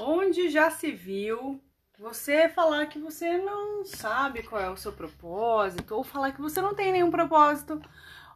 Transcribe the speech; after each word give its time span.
Onde 0.00 0.48
já 0.48 0.70
se 0.70 0.90
viu 0.90 1.62
você 1.98 2.48
falar 2.48 2.86
que 2.86 2.98
você 2.98 3.38
não 3.38 3.84
sabe 3.84 4.42
qual 4.42 4.60
é 4.60 4.70
o 4.70 4.76
seu 4.76 4.92
propósito, 4.92 5.94
ou 5.94 6.02
falar 6.02 6.32
que 6.32 6.40
você 6.40 6.60
não 6.60 6.74
tem 6.74 6.90
nenhum 6.92 7.10
propósito, 7.10 7.80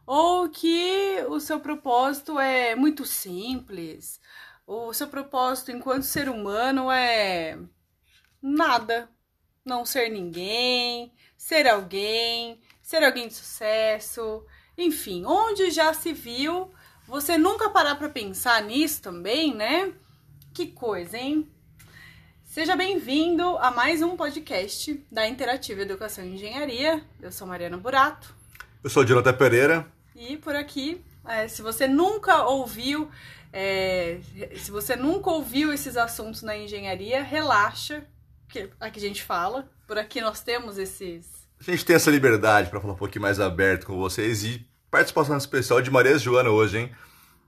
ou 0.05 0.47
que 0.47 1.17
o 1.27 1.39
seu 1.39 1.59
propósito 1.59 2.39
é 2.39 2.75
muito 2.75 3.05
simples, 3.05 4.21
ou 4.65 4.89
o 4.89 4.93
seu 4.93 5.07
propósito 5.07 5.71
enquanto 5.71 6.03
ser 6.03 6.29
humano 6.29 6.89
é 6.89 7.57
nada, 8.41 9.09
não 9.65 9.85
ser 9.85 10.09
ninguém, 10.09 11.13
ser 11.35 11.67
alguém, 11.67 12.61
ser 12.81 13.03
alguém 13.03 13.27
de 13.27 13.33
sucesso, 13.33 14.45
enfim, 14.77 15.25
onde 15.25 15.71
já 15.71 15.93
se 15.93 16.13
viu, 16.13 16.71
você 17.05 17.37
nunca 17.37 17.69
parar 17.69 17.95
para 17.95 18.07
pensar 18.09 18.61
nisso 18.61 19.01
também, 19.01 19.53
né? 19.53 19.93
Que 20.57 20.65
coisa, 20.65 21.15
hein? 21.15 21.47
Seja 22.43 22.75
bem-vindo 22.75 23.43
a 23.59 23.69
mais 23.69 24.01
um 24.01 24.17
podcast 24.17 25.05
da 25.11 25.27
Interativa 25.27 25.83
Educação 25.83 26.25
e 26.25 26.33
Engenharia. 26.33 27.03
Eu 27.21 27.31
sou 27.31 27.45
Mariana 27.45 27.77
Burato. 27.77 28.33
Eu 28.83 28.89
sou 28.89 29.05
Jonathan 29.05 29.35
Pereira. 29.35 29.87
E 30.15 30.35
por 30.35 30.55
aqui, 30.55 30.99
é, 31.27 31.47
se 31.47 31.61
você 31.61 31.87
nunca 31.87 32.43
ouviu, 32.45 33.07
é, 33.53 34.17
se 34.55 34.71
você 34.71 34.95
nunca 34.95 35.29
ouviu 35.29 35.71
esses 35.71 35.95
assuntos 35.95 36.41
na 36.41 36.57
engenharia, 36.57 37.21
relaxa, 37.21 38.03
que 38.49 38.67
aqui 38.79 38.97
a 38.97 39.07
gente 39.07 39.21
fala. 39.21 39.69
Por 39.85 39.99
aqui 39.99 40.21
nós 40.21 40.41
temos 40.41 40.79
esses. 40.79 41.27
A 41.59 41.69
gente 41.69 41.85
tem 41.85 41.95
essa 41.95 42.09
liberdade 42.09 42.71
para 42.71 42.81
falar 42.81 42.93
um 42.93 42.97
pouquinho 42.97 43.21
mais 43.21 43.39
aberto 43.39 43.85
com 43.85 43.95
vocês 43.95 44.43
e 44.43 44.67
participação 44.89 45.37
especial 45.37 45.83
de 45.83 45.91
Maria 45.91 46.17
Joana 46.17 46.49
hoje, 46.49 46.79
hein? 46.79 46.91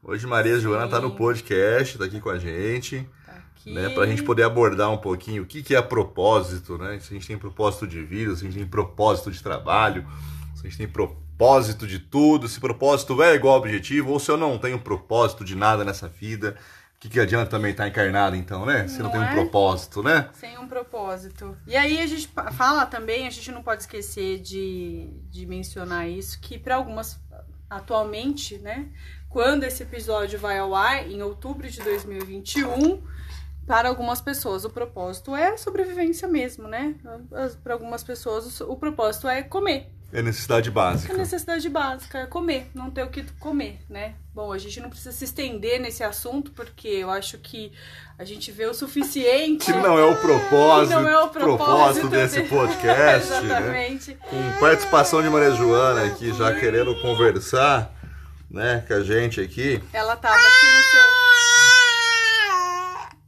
Hoje 0.01 0.25
Maria 0.25 0.57
Joana 0.59 0.87
tá 0.87 0.99
no 1.01 1.11
podcast, 1.11 1.97
tá 1.97 2.05
aqui 2.05 2.19
com 2.19 2.29
a 2.29 2.39
gente. 2.39 3.07
Tá 3.25 3.33
aqui. 3.33 3.73
Né, 3.73 3.89
pra 3.89 4.05
gente 4.07 4.23
poder 4.23 4.43
abordar 4.43 4.89
um 4.89 4.97
pouquinho 4.97 5.43
o 5.43 5.45
que, 5.45 5.61
que 5.61 5.75
é 5.75 5.81
propósito, 5.81 6.77
né? 6.77 6.99
Se 6.99 7.13
a 7.13 7.13
gente 7.15 7.27
tem 7.27 7.37
propósito 7.37 7.85
de 7.85 8.01
vida, 8.01 8.33
se 8.35 8.41
a 8.41 8.49
gente 8.49 8.57
tem 8.57 8.67
propósito 8.67 9.29
de 9.29 9.43
trabalho, 9.43 10.07
se 10.55 10.65
a 10.65 10.69
gente 10.69 10.77
tem 10.77 10.87
propósito 10.87 11.85
de 11.85 11.99
tudo, 11.99 12.47
se 12.47 12.59
propósito 12.59 13.21
é 13.21 13.35
igual 13.35 13.57
objetivo, 13.57 14.11
ou 14.11 14.19
se 14.19 14.31
eu 14.31 14.37
não 14.37 14.57
tenho 14.57 14.79
propósito 14.79 15.43
de 15.43 15.55
nada 15.55 15.83
nessa 15.83 16.07
vida, 16.07 16.55
o 16.95 16.99
que, 16.99 17.09
que 17.09 17.19
adianta 17.19 17.49
também 17.49 17.71
estar 17.71 17.87
encarnado, 17.87 18.35
então, 18.37 18.65
né? 18.65 18.87
Se 18.87 18.99
não, 18.99 19.05
Não 19.05 19.11
tem 19.11 19.21
um 19.21 19.23
é? 19.23 19.31
propósito, 19.33 20.01
né? 20.01 20.29
Sem 20.33 20.57
um 20.57 20.67
propósito. 20.67 21.57
E 21.67 21.75
aí 21.75 21.99
a 22.01 22.07
gente 22.07 22.29
fala 22.53 22.85
também, 22.85 23.27
a 23.27 23.29
gente 23.29 23.51
não 23.51 23.61
pode 23.61 23.83
esquecer 23.83 24.39
de, 24.39 25.09
de 25.29 25.45
mencionar 25.45 26.09
isso, 26.09 26.39
que 26.41 26.57
para 26.57 26.75
algumas, 26.75 27.19
atualmente, 27.69 28.57
né? 28.57 28.89
Quando 29.29 29.63
esse 29.63 29.83
episódio 29.83 30.39
vai 30.39 30.57
ao 30.57 30.73
ar, 30.73 31.07
em 31.09 31.21
outubro 31.21 31.69
de 31.69 31.79
2021, 31.81 32.99
para 33.67 33.87
algumas 33.87 34.19
pessoas 34.19 34.65
o 34.65 34.69
propósito 34.71 35.35
é 35.35 35.55
sobrevivência 35.55 36.27
mesmo, 36.27 36.67
né? 36.67 36.95
Para 37.63 37.73
algumas 37.73 38.03
pessoas 38.03 38.59
o, 38.61 38.75
propósito 38.75 39.27
é 39.27 39.43
comer. 39.43 39.87
É 40.11 40.23
necessidade 40.23 40.69
É 40.69 40.71
básica. 40.71 41.13
necessidade 41.13 41.69
básica, 41.69 42.17
é 42.17 42.25
comer, 42.25 42.67
não 42.73 42.89
ter 42.89 43.03
o 43.03 43.09
que 43.11 43.21
comer, 43.39 43.79
né? 43.87 44.15
Bom, 44.33 44.51
a 44.51 44.57
gente 44.57 44.79
não 44.79 44.89
precisa 44.89 45.11
se 45.11 45.23
estender 45.25 45.79
nesse 45.79 46.03
assunto, 46.03 46.49
porque 46.53 46.87
eu 46.87 47.11
acho 47.11 47.37
que 47.37 47.71
a 48.17 48.23
gente 48.25 48.51
vê 48.51 48.65
o 48.65 48.73
suficiente. 48.73 49.65
Que 49.65 49.71
não 49.73 49.99
é 49.99 50.03
o 50.05 50.15
propósito, 50.15 50.99
Não 50.99 51.07
é 51.07 51.19
o 51.23 51.29
propósito 51.29 52.07
desse 52.07 52.41
de- 52.41 52.49
podcast, 52.49 53.29
né? 53.29 53.45
Exatamente. 53.45 54.17
Com 54.27 54.59
participação 54.59 55.21
de 55.21 55.29
Maria 55.29 55.51
Joana 55.51 56.05
aqui, 56.05 56.33
já 56.33 56.55
querendo 56.59 56.99
conversar, 57.03 57.93
né, 58.49 58.83
com 58.87 58.93
a 58.93 59.01
gente 59.03 59.39
aqui. 59.41 59.81
Ela 59.93 60.15
tava 60.15 60.35
aqui 60.35 60.65
no 60.75 60.83
seu. 60.83 61.09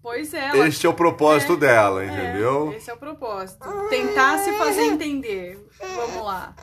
Pois 0.02 0.34
é, 0.34 0.48
ela... 0.48 0.68
Este 0.68 0.86
é 0.86 0.90
o 0.90 0.94
propósito 0.94 1.54
É, 1.54 1.58
dela, 1.58 2.04
é, 2.04 2.08
entendeu? 2.08 2.74
esse 2.76 2.90
é 2.90 2.94
o 2.94 2.98
propósito. 2.98 3.64
Tentar 3.90 4.40
se 4.40 4.52
fazer 4.58 4.82
entender. 4.82 5.60
Vamos 5.96 6.26
lá. 6.26 6.56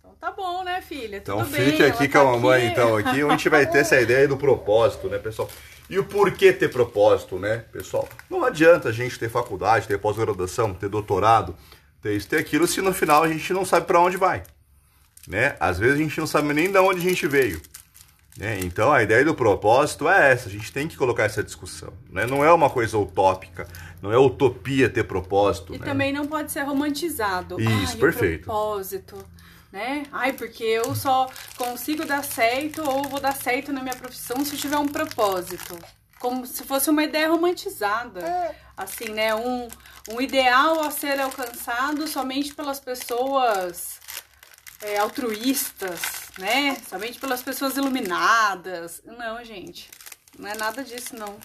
Então 0.00 0.14
tá 0.18 0.30
bom, 0.32 0.64
né, 0.64 0.80
filha? 0.80 1.16
Então 1.18 1.38
Tudo 1.38 1.50
bem, 1.50 1.66
fique 1.66 1.82
ela 1.82 1.92
aqui 1.92 2.08
tá 2.08 2.20
com 2.20 2.28
a 2.28 2.32
mamãe, 2.32 2.62
aqui. 2.64 2.72
então, 2.72 2.96
aqui, 2.96 3.22
onde 3.22 3.24
a 3.26 3.30
gente 3.36 3.48
vai 3.50 3.66
ter 3.66 3.78
essa 3.78 4.00
ideia 4.00 4.26
do 4.26 4.36
propósito, 4.36 5.08
né, 5.08 5.18
pessoal? 5.18 5.48
E 5.90 5.98
o 5.98 6.04
porquê 6.04 6.52
ter 6.52 6.68
propósito, 6.70 7.38
né, 7.38 7.64
pessoal? 7.72 8.08
Não 8.28 8.44
adianta 8.44 8.88
a 8.88 8.92
gente 8.92 9.18
ter 9.18 9.28
faculdade, 9.30 9.86
ter 9.86 9.98
pós-graduação, 9.98 10.74
ter 10.74 10.88
doutorado, 10.88 11.54
ter 12.02 12.14
isso, 12.16 12.28
ter 12.28 12.38
aquilo, 12.38 12.66
se 12.66 12.80
no 12.80 12.92
final 12.92 13.22
a 13.22 13.28
gente 13.28 13.52
não 13.52 13.64
sabe 13.64 13.86
para 13.86 14.00
onde 14.00 14.16
vai, 14.16 14.42
né? 15.28 15.56
Às 15.60 15.78
vezes 15.78 15.96
a 15.96 16.02
gente 16.02 16.18
não 16.18 16.26
sabe 16.26 16.52
nem 16.54 16.72
de 16.72 16.78
onde 16.78 17.00
a 17.00 17.08
gente 17.08 17.26
veio. 17.26 17.60
né? 18.36 18.58
Então 18.60 18.90
a 18.90 19.02
ideia 19.02 19.24
do 19.24 19.34
propósito 19.34 20.08
é 20.08 20.32
essa, 20.32 20.48
a 20.48 20.50
gente 20.50 20.72
tem 20.72 20.88
que 20.88 20.96
colocar 20.96 21.24
essa 21.24 21.42
discussão. 21.42 21.92
Né? 22.10 22.26
Não 22.26 22.42
é 22.42 22.50
uma 22.52 22.70
coisa 22.70 22.96
utópica, 22.96 23.68
não 24.00 24.10
é 24.10 24.18
utopia 24.18 24.88
ter 24.88 25.04
propósito. 25.04 25.74
E 25.74 25.78
né? 25.78 25.84
também 25.84 26.12
não 26.12 26.26
pode 26.26 26.50
ser 26.50 26.62
romantizado. 26.62 27.60
Isso, 27.60 27.92
Ai, 27.92 27.96
perfeito. 27.96 28.42
O 28.42 28.44
propósito, 28.44 29.16
né? 29.70 30.04
Ai, 30.10 30.32
porque 30.32 30.64
eu 30.64 30.94
só 30.94 31.28
consigo 31.58 32.06
dar 32.06 32.24
certo 32.24 32.82
ou 32.82 33.04
vou 33.04 33.20
dar 33.20 33.36
certo 33.36 33.70
na 33.70 33.82
minha 33.82 33.96
profissão 33.96 34.42
se 34.44 34.54
eu 34.54 34.58
tiver 34.58 34.78
um 34.78 34.88
propósito. 34.88 35.78
Como 36.18 36.44
se 36.46 36.64
fosse 36.64 36.90
uma 36.90 37.04
ideia 37.04 37.28
romantizada. 37.28 38.54
Assim, 38.76 39.10
né? 39.10 39.34
Um, 39.34 39.68
um 40.10 40.20
ideal 40.20 40.80
a 40.80 40.90
ser 40.90 41.20
alcançado 41.20 42.08
somente 42.08 42.54
pelas 42.54 42.80
pessoas 42.80 43.98
é, 44.82 44.98
altruístas, 44.98 46.00
né? 46.38 46.76
Somente 46.88 47.18
pelas 47.18 47.42
pessoas 47.42 47.76
iluminadas. 47.76 49.02
Não, 49.04 49.44
gente. 49.44 49.88
Não 50.38 50.48
é 50.48 50.54
nada 50.54 50.84
disso, 50.84 51.16
não. 51.16 51.36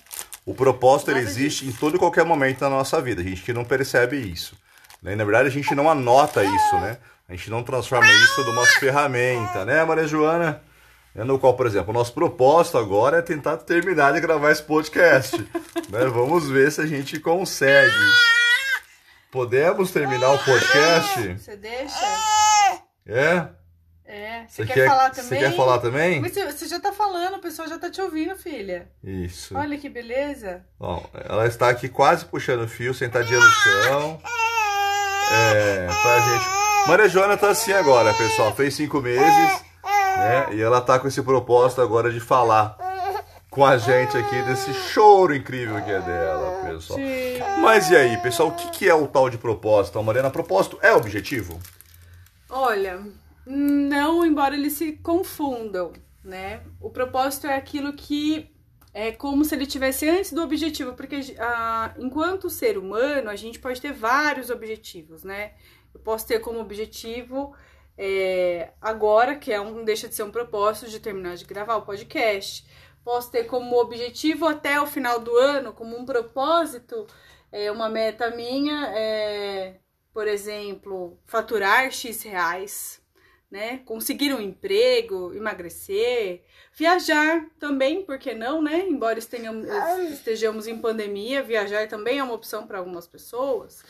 O 0.45 0.53
propósito 0.53 1.11
ele 1.11 1.21
existe 1.21 1.65
em 1.65 1.71
todo 1.71 1.95
e 1.95 1.99
qualquer 1.99 2.25
momento 2.25 2.59
da 2.59 2.69
nossa 2.69 3.01
vida. 3.01 3.21
A 3.21 3.23
gente 3.23 3.41
que 3.41 3.53
não 3.53 3.63
percebe 3.63 4.17
isso. 4.17 4.57
Né? 5.01 5.15
Na 5.15 5.23
verdade, 5.23 5.47
a 5.47 5.51
gente 5.51 5.73
não 5.73 5.89
anota 5.89 6.43
isso, 6.43 6.75
né? 6.79 6.97
A 7.27 7.33
gente 7.35 7.49
não 7.49 7.63
transforma 7.63 8.11
isso 8.11 8.43
numa 8.43 8.65
ferramenta, 8.65 9.63
né, 9.63 9.83
Maria 9.83 10.05
Joana? 10.05 10.61
É 11.15 11.23
No 11.23 11.39
qual, 11.39 11.53
por 11.55 11.67
exemplo, 11.67 11.91
o 11.91 11.93
nosso 11.93 12.11
propósito 12.11 12.77
agora 12.77 13.17
é 13.17 13.21
tentar 13.21 13.57
terminar 13.57 14.13
de 14.13 14.19
gravar 14.19 14.51
esse 14.51 14.63
podcast. 14.63 15.37
né? 15.89 16.05
Vamos 16.05 16.49
ver 16.49 16.71
se 16.71 16.81
a 16.81 16.85
gente 16.85 17.19
consegue. 17.19 17.95
Podemos 19.31 19.91
terminar 19.91 20.31
o 20.33 20.43
podcast? 20.43 21.37
Você 21.37 21.55
deixa? 21.55 22.32
É? 23.05 23.47
É. 24.05 24.45
Você 24.47 24.63
Você 24.63 24.65
quer, 24.65 24.73
quer, 24.73 24.87
falar 24.87 25.13
você 25.13 25.21
também? 25.21 25.39
quer 25.39 25.55
falar 25.55 25.79
também? 25.79 26.21
Mas 26.21 26.33
você, 26.33 26.51
você 26.51 26.67
já 26.67 26.79
tá 26.79 26.91
falando, 26.91 27.35
o 27.35 27.39
pessoal 27.39 27.67
já 27.67 27.79
tá 27.79 27.89
te 27.89 28.01
ouvindo, 28.01 28.35
filha. 28.35 28.87
Isso. 29.03 29.57
Olha 29.57 29.77
que 29.77 29.89
beleza. 29.89 30.63
Ó, 30.79 31.01
ela 31.13 31.47
está 31.47 31.69
aqui 31.69 31.87
quase 31.89 32.25
puxando 32.25 32.63
o 32.63 32.67
fio, 32.67 32.93
sentadinha 32.93 33.39
no 33.39 33.49
chão. 33.51 34.19
É, 35.31 35.87
pra 35.87 36.19
gente. 36.19 36.45
Maria 36.87 37.07
Joana 37.09 37.37
tá 37.37 37.49
assim 37.49 37.71
agora, 37.71 38.13
pessoal. 38.13 38.53
Fez 38.53 38.73
cinco 38.75 39.01
meses, 39.01 39.61
né? 40.17 40.47
E 40.51 40.61
ela 40.61 40.81
tá 40.81 40.99
com 40.99 41.07
esse 41.07 41.21
propósito 41.21 41.81
agora 41.81 42.11
de 42.11 42.19
falar 42.19 42.77
com 43.49 43.65
a 43.65 43.77
gente 43.77 44.17
aqui 44.17 44.41
desse 44.43 44.73
choro 44.73 45.33
incrível 45.33 45.81
que 45.81 45.91
é 45.91 46.01
dela, 46.01 46.65
pessoal. 46.65 46.99
Sim. 46.99 47.39
Mas 47.61 47.89
e 47.89 47.95
aí, 47.95 48.17
pessoal, 48.17 48.49
o 48.49 48.51
que, 48.51 48.69
que 48.71 48.89
é 48.89 48.93
o 48.93 49.07
tal 49.07 49.29
de 49.29 49.37
propósito? 49.37 50.01
Mariana, 50.03 50.29
propósito 50.29 50.77
é 50.81 50.91
objetivo? 50.91 51.57
Olha, 52.55 53.03
não, 53.47 54.23
embora 54.23 54.53
eles 54.53 54.73
se 54.73 54.91
confundam, 54.97 55.91
né? 56.23 56.61
O 56.79 56.87
propósito 56.87 57.47
é 57.47 57.55
aquilo 57.55 57.93
que 57.93 58.47
é 58.93 59.11
como 59.11 59.43
se 59.43 59.55
ele 59.55 59.65
tivesse 59.65 60.07
antes 60.07 60.31
do 60.31 60.43
objetivo, 60.43 60.93
porque 60.93 61.35
ah, 61.39 61.95
enquanto 61.97 62.51
ser 62.51 62.77
humano, 62.77 63.31
a 63.31 63.35
gente 63.35 63.57
pode 63.57 63.81
ter 63.81 63.91
vários 63.91 64.51
objetivos, 64.51 65.23
né? 65.23 65.53
Eu 65.95 65.99
posso 66.01 66.27
ter 66.27 66.41
como 66.41 66.59
objetivo 66.59 67.55
é, 67.97 68.71
agora, 68.79 69.35
que 69.35 69.51
é 69.51 69.59
um, 69.59 69.83
deixa 69.83 70.07
de 70.07 70.13
ser 70.13 70.21
um 70.21 70.31
propósito 70.31 70.91
de 70.91 70.99
terminar 70.99 71.35
de 71.35 71.45
gravar 71.45 71.77
o 71.77 71.81
podcast. 71.81 72.67
Posso 73.03 73.31
ter 73.31 73.45
como 73.45 73.81
objetivo 73.81 74.45
até 74.45 74.79
o 74.79 74.85
final 74.85 75.19
do 75.19 75.35
ano, 75.37 75.73
como 75.73 75.97
um 75.97 76.05
propósito, 76.05 77.07
é, 77.51 77.71
uma 77.71 77.89
meta 77.89 78.29
minha, 78.29 78.91
é, 78.95 79.79
por 80.13 80.27
exemplo, 80.27 81.17
faturar 81.25 81.91
X 81.91 82.21
reais, 82.23 83.01
né? 83.49 83.79
Conseguir 83.85 84.33
um 84.33 84.41
emprego, 84.41 85.33
emagrecer, 85.33 86.43
viajar 86.73 87.45
também, 87.59 88.03
por 88.03 88.17
que 88.17 88.33
não, 88.33 88.61
né? 88.61 88.85
Embora 88.87 89.19
estenhamos- 89.19 89.67
estejamos 90.11 90.67
em 90.67 90.77
pandemia, 90.79 91.43
viajar 91.43 91.87
também 91.87 92.19
é 92.19 92.23
uma 92.23 92.33
opção 92.33 92.65
para 92.67 92.77
algumas 92.79 93.07
pessoas, 93.07 93.83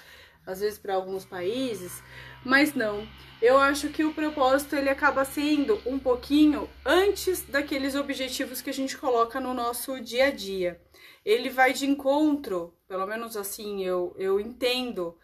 às 0.45 0.59
vezes 0.59 0.77
para 0.79 0.95
alguns 0.95 1.25
países, 1.25 2.01
mas 2.43 2.73
não. 2.73 3.07
Eu 3.41 3.57
acho 3.57 3.89
que 3.89 4.03
o 4.05 4.13
propósito 4.13 4.75
ele 4.75 4.89
acaba 4.89 5.25
sendo 5.25 5.81
um 5.85 5.99
pouquinho 5.99 6.69
antes 6.85 7.41
daqueles 7.43 7.95
objetivos 7.95 8.61
que 8.61 8.69
a 8.69 8.73
gente 8.73 8.97
coloca 8.97 9.39
no 9.39 9.53
nosso 9.53 9.99
dia 9.99 10.27
a 10.27 10.31
dia. 10.31 10.81
Ele 11.25 11.49
vai 11.49 11.73
de 11.73 11.85
encontro, 11.85 12.73
pelo 12.87 13.05
menos 13.05 13.35
assim 13.37 13.83
eu, 13.83 14.13
eu 14.17 14.39
entendo, 14.39 15.17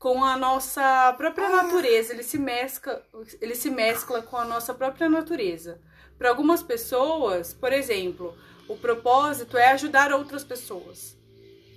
com 0.00 0.24
a 0.24 0.36
nossa 0.36 1.12
própria 1.18 1.48
natureza. 1.50 2.14
Ele 2.14 2.24
se 2.24 2.38
mescla, 2.38 3.04
ele 3.40 3.54
se 3.54 3.70
mescla 3.70 4.22
com 4.22 4.36
a 4.38 4.44
nossa 4.46 4.74
própria 4.74 5.08
natureza. 5.08 5.80
Para 6.18 6.30
algumas 6.30 6.62
pessoas, 6.62 7.52
por 7.54 7.72
exemplo, 7.72 8.36
o 8.66 8.76
propósito 8.76 9.56
é 9.58 9.68
ajudar 9.72 10.12
outras 10.12 10.42
pessoas. 10.42 11.16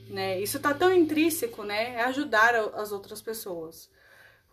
né? 0.09 0.39
Isso 0.39 0.59
tá 0.59 0.73
tão 0.73 0.93
intrínseco, 0.93 1.63
né? 1.63 1.95
É 1.95 2.03
ajudar 2.05 2.55
as 2.75 2.91
outras 2.91 3.21
pessoas. 3.21 3.89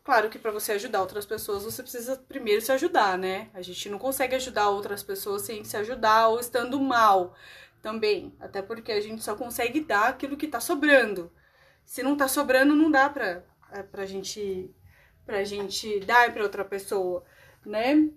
Claro 0.05 0.31
que 0.31 0.38
para 0.38 0.50
você 0.50 0.73
ajudar 0.73 1.00
outras 1.02 1.26
pessoas, 1.26 1.64
você 1.64 1.82
precisa 1.82 2.16
primeiro 2.16 2.61
se 2.62 2.73
ajudar, 2.73 3.19
né? 3.19 3.50
A 3.55 3.62
gente 3.62 3.88
não 3.88 3.99
consegue 3.99 4.34
ajudar 4.34 4.70
outras 4.70 5.02
pessoas 5.02 5.43
sem 5.43 5.62
se 5.64 5.76
ajudar 5.76 6.28
ou 6.28 6.40
estando 6.40 6.81
mal 6.81 7.34
também. 7.82 8.34
Até 8.40 8.62
porque 8.62 8.93
a 8.93 9.00
gente 9.00 9.23
só 9.23 9.37
consegue 9.37 9.81
dar 9.81 10.08
aquilo 10.08 10.37
que 10.37 10.49
tá 10.49 10.61
sobrando. 10.61 11.31
Se 11.84 12.02
não 12.02 12.16
tá 12.16 12.28
sobrando, 12.28 12.75
não 12.75 12.90
dá 12.90 13.08
pra, 13.11 13.26
é, 13.26 13.43
pra, 13.90 14.06
gente, 14.06 14.70
pra 15.25 15.44
gente 15.44 16.00
dar 16.00 16.32
pra 16.32 16.43
outra 16.43 16.64
pessoa, 16.64 17.25
né? 17.64 18.08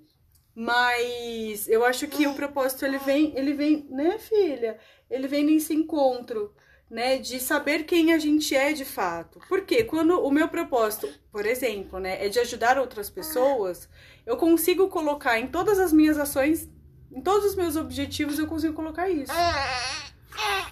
Mas 0.55 1.67
eu 1.67 1.83
acho 1.83 2.07
que 2.07 2.27
o 2.27 2.35
propósito 2.35 2.85
ele 2.85 3.00
vem, 3.00 3.33
ele 3.35 3.53
vem, 3.53 3.88
né, 3.89 4.19
filha? 4.19 4.77
Ele 5.09 5.27
vem 5.27 5.44
nesse 5.44 5.73
encontro 5.73 6.53
né, 6.89 7.17
de 7.17 7.39
saber 7.39 7.85
quem 7.85 8.13
a 8.13 8.19
gente 8.19 8.55
é 8.55 8.71
de 8.71 8.85
fato. 8.85 9.39
Porque 9.50 9.83
quando 9.83 10.19
o 10.19 10.29
meu 10.29 10.47
propósito, 10.47 11.09
por 11.31 11.44
exemplo, 11.44 11.99
né, 11.99 12.23
é 12.23 12.29
de 12.29 12.39
ajudar 12.39 12.77
outras 12.77 13.09
pessoas, 13.09 13.89
eu 14.27 14.38
consigo 14.38 14.88
colocar 14.89 15.39
em 15.39 15.47
todas 15.47 15.79
as 15.79 15.91
minhas 15.91 16.19
ações, 16.19 16.69
em 17.11 17.19
todos 17.19 17.45
os 17.45 17.56
meus 17.56 17.75
objetivos, 17.75 18.38
eu 18.38 18.45
consigo 18.45 18.75
colocar 18.75 19.09
isso. 19.09 19.33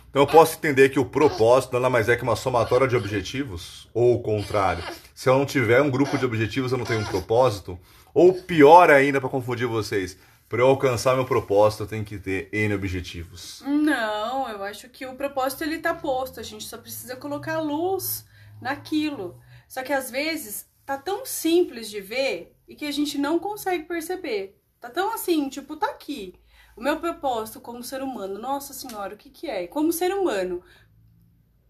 Então 0.10 0.24
eu 0.24 0.28
posso 0.28 0.58
entender 0.58 0.90
que 0.90 1.00
o 1.00 1.06
propósito 1.06 1.74
nada 1.74 1.90
mais 1.90 2.10
é 2.10 2.18
que 2.18 2.24
uma 2.24 2.36
somatória 2.36 2.88
de 2.88 2.96
objetivos? 2.96 3.88
Ou 3.94 4.16
o 4.16 4.22
contrário? 4.22 4.84
Se 5.16 5.30
eu 5.30 5.38
não 5.38 5.46
tiver 5.46 5.82
um 5.82 5.90
grupo 5.90 6.18
de 6.18 6.26
objetivos, 6.26 6.72
eu 6.72 6.78
não 6.78 6.86
tenho 6.86 7.00
um 7.00 7.06
propósito? 7.06 7.80
Ou 8.14 8.34
pior 8.34 8.90
ainda, 8.90 9.22
para 9.22 9.30
confundir 9.30 9.68
vocês, 9.68 10.18
para 10.50 10.60
eu 10.60 10.68
alcançar 10.68 11.16
meu 11.16 11.24
propósito, 11.24 11.84
eu 11.84 11.88
tenho 11.88 12.04
que 12.04 12.18
ter 12.18 12.50
N 12.52 12.74
objetivos. 12.76 13.64
Não, 13.66 14.50
eu 14.50 14.62
acho 14.64 14.90
que 14.90 15.06
o 15.06 15.16
propósito 15.16 15.64
ele 15.64 15.80
tá 15.80 15.94
posto, 15.94 16.42
a 16.42 16.44
gente 16.44 16.66
só 16.66 16.78
precisa 16.78 17.16
colocar 17.16 17.62
luz 17.62 18.26
naquilo. 18.62 19.40
Só 19.66 19.82
que 19.82 19.94
às 19.94 20.12
vezes 20.12 20.68
tá 20.86 20.98
tão 20.98 21.26
simples 21.26 21.90
de 21.90 22.02
ver 22.02 22.54
e 22.68 22.76
que 22.76 22.86
a 22.86 22.92
gente 22.92 23.18
não 23.18 23.40
consegue 23.40 23.86
perceber. 23.86 24.60
Tá 24.82 24.90
tão 24.90 25.14
assim, 25.14 25.48
tipo, 25.48 25.78
tá 25.78 25.88
aqui. 25.88 26.36
O 26.76 26.82
meu 26.82 27.00
propósito 27.00 27.60
como 27.60 27.84
ser 27.84 28.02
humano, 28.02 28.40
nossa 28.40 28.74
senhora, 28.74 29.16
o 29.16 29.18
que 29.18 29.30
que 29.30 29.50
é? 29.50 29.68
Como 29.68 29.92
ser 29.92 30.14
humano, 30.14 30.64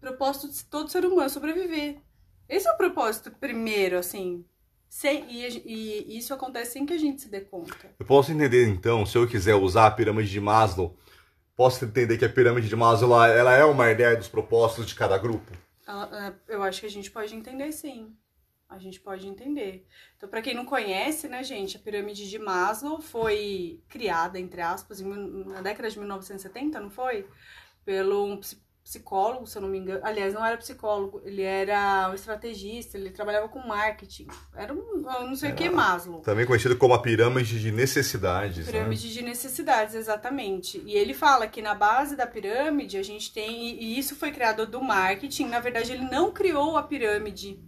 propósito 0.00 0.48
de 0.48 0.64
todo 0.64 0.90
ser 0.90 1.04
humano 1.04 1.30
sobreviver. 1.30 1.98
Esse 2.48 2.68
é 2.68 2.72
o 2.72 2.76
propósito 2.76 3.30
primeiro, 3.30 3.98
assim, 3.98 4.44
sem, 4.88 5.24
e, 5.30 5.46
e, 5.64 6.18
isso 6.18 6.34
acontece 6.34 6.72
sem 6.72 6.84
que 6.84 6.92
a 6.92 6.98
gente 6.98 7.22
se 7.22 7.28
dê 7.30 7.40
conta. 7.40 7.94
Eu 7.98 8.04
posso 8.04 8.30
entender, 8.30 8.68
então, 8.68 9.06
se 9.06 9.16
eu 9.16 9.26
quiser 9.26 9.54
usar 9.54 9.86
a 9.86 9.90
pirâmide 9.90 10.30
de 10.30 10.40
Maslow, 10.40 10.96
posso 11.56 11.84
entender 11.84 12.18
que 12.18 12.24
a 12.24 12.28
pirâmide 12.28 12.68
de 12.68 12.76
Maslow 12.76 13.10
ela, 13.10 13.28
ela 13.28 13.56
é 13.56 13.64
uma 13.64 13.90
ideia 13.90 14.16
dos 14.16 14.28
propósitos 14.28 14.86
de 14.86 14.94
cada 14.94 15.16
grupo? 15.16 15.50
Eu 16.48 16.62
acho 16.62 16.80
que 16.80 16.86
a 16.86 16.90
gente 16.90 17.10
pode 17.10 17.34
entender, 17.34 17.72
sim. 17.72 18.14
A 18.72 18.78
gente 18.78 18.98
pode 19.00 19.28
entender. 19.28 19.86
Então, 20.16 20.28
para 20.28 20.40
quem 20.40 20.54
não 20.54 20.64
conhece, 20.64 21.28
né, 21.28 21.44
gente, 21.44 21.76
a 21.76 21.80
pirâmide 21.80 22.28
de 22.28 22.38
Maslow 22.38 23.00
foi 23.00 23.82
criada, 23.88 24.40
entre 24.40 24.62
aspas, 24.62 25.00
na 25.00 25.60
década 25.60 25.90
de 25.90 25.98
1970, 25.98 26.80
não 26.80 26.90
foi? 26.90 27.26
Pelo 27.84 28.24
um 28.24 28.40
psicólogo, 28.82 29.46
se 29.46 29.56
eu 29.56 29.62
não 29.62 29.68
me 29.68 29.78
engano. 29.78 30.00
Aliás, 30.02 30.34
não 30.34 30.44
era 30.44 30.56
psicólogo, 30.56 31.22
ele 31.24 31.42
era 31.42 32.10
um 32.10 32.14
estrategista, 32.14 32.98
ele 32.98 33.10
trabalhava 33.10 33.48
com 33.48 33.60
marketing. 33.60 34.26
Era 34.54 34.74
um, 34.74 35.02
não 35.02 35.36
sei 35.36 35.52
o 35.52 35.54
que, 35.54 35.70
Maslow. 35.70 36.20
Também 36.20 36.44
conhecido 36.44 36.76
como 36.76 36.94
a 36.94 37.00
pirâmide 37.00 37.60
de 37.60 37.70
necessidades. 37.70 38.66
Né? 38.66 38.72
Pirâmide 38.72 39.06
né? 39.06 39.12
de 39.12 39.22
necessidades, 39.22 39.94
exatamente. 39.94 40.82
E 40.84 40.94
ele 40.94 41.14
fala 41.14 41.46
que 41.46 41.62
na 41.62 41.74
base 41.74 42.16
da 42.16 42.26
pirâmide 42.26 42.96
a 42.96 43.02
gente 43.02 43.32
tem, 43.32 43.80
e 43.80 43.98
isso 43.98 44.16
foi 44.16 44.32
criado 44.32 44.66
do 44.66 44.82
marketing, 44.82 45.46
na 45.46 45.60
verdade 45.60 45.92
ele 45.92 46.08
não 46.10 46.32
criou 46.32 46.76
a 46.76 46.82
pirâmide. 46.82 47.60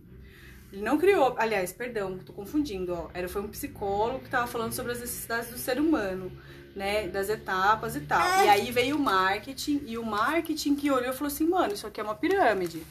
Ele 0.75 0.83
não 0.83 0.99
criou, 0.99 1.37
aliás, 1.39 1.73
perdão, 1.73 2.19
tô 2.19 2.33
confundindo, 2.33 2.93
ó. 2.93 3.09
Era, 3.15 3.29
foi 3.29 3.41
um 3.41 3.49
psicólogo 3.49 4.19
que 4.19 4.25
estava 4.25 4.49
falando 4.49 4.73
sobre 4.73 4.91
as 4.91 4.99
necessidades 4.99 5.49
do 5.49 5.57
ser 5.57 5.79
humano 5.79 6.33
né, 6.75 7.07
das 7.07 7.29
etapas 7.29 7.95
e 7.95 8.01
tal. 8.01 8.45
E 8.45 8.49
aí 8.49 8.73
veio 8.73 8.97
o 8.97 8.99
marketing, 8.99 9.83
e 9.87 9.97
o 9.97 10.05
marketing 10.05 10.75
que 10.75 10.91
olhou 10.91 11.11
e 11.11 11.13
falou 11.13 11.33
assim, 11.33 11.47
mano, 11.49 11.73
isso 11.73 11.87
aqui 11.87 12.01
é 12.01 12.05
uma 12.05 12.15
pirâmide. 12.15 12.85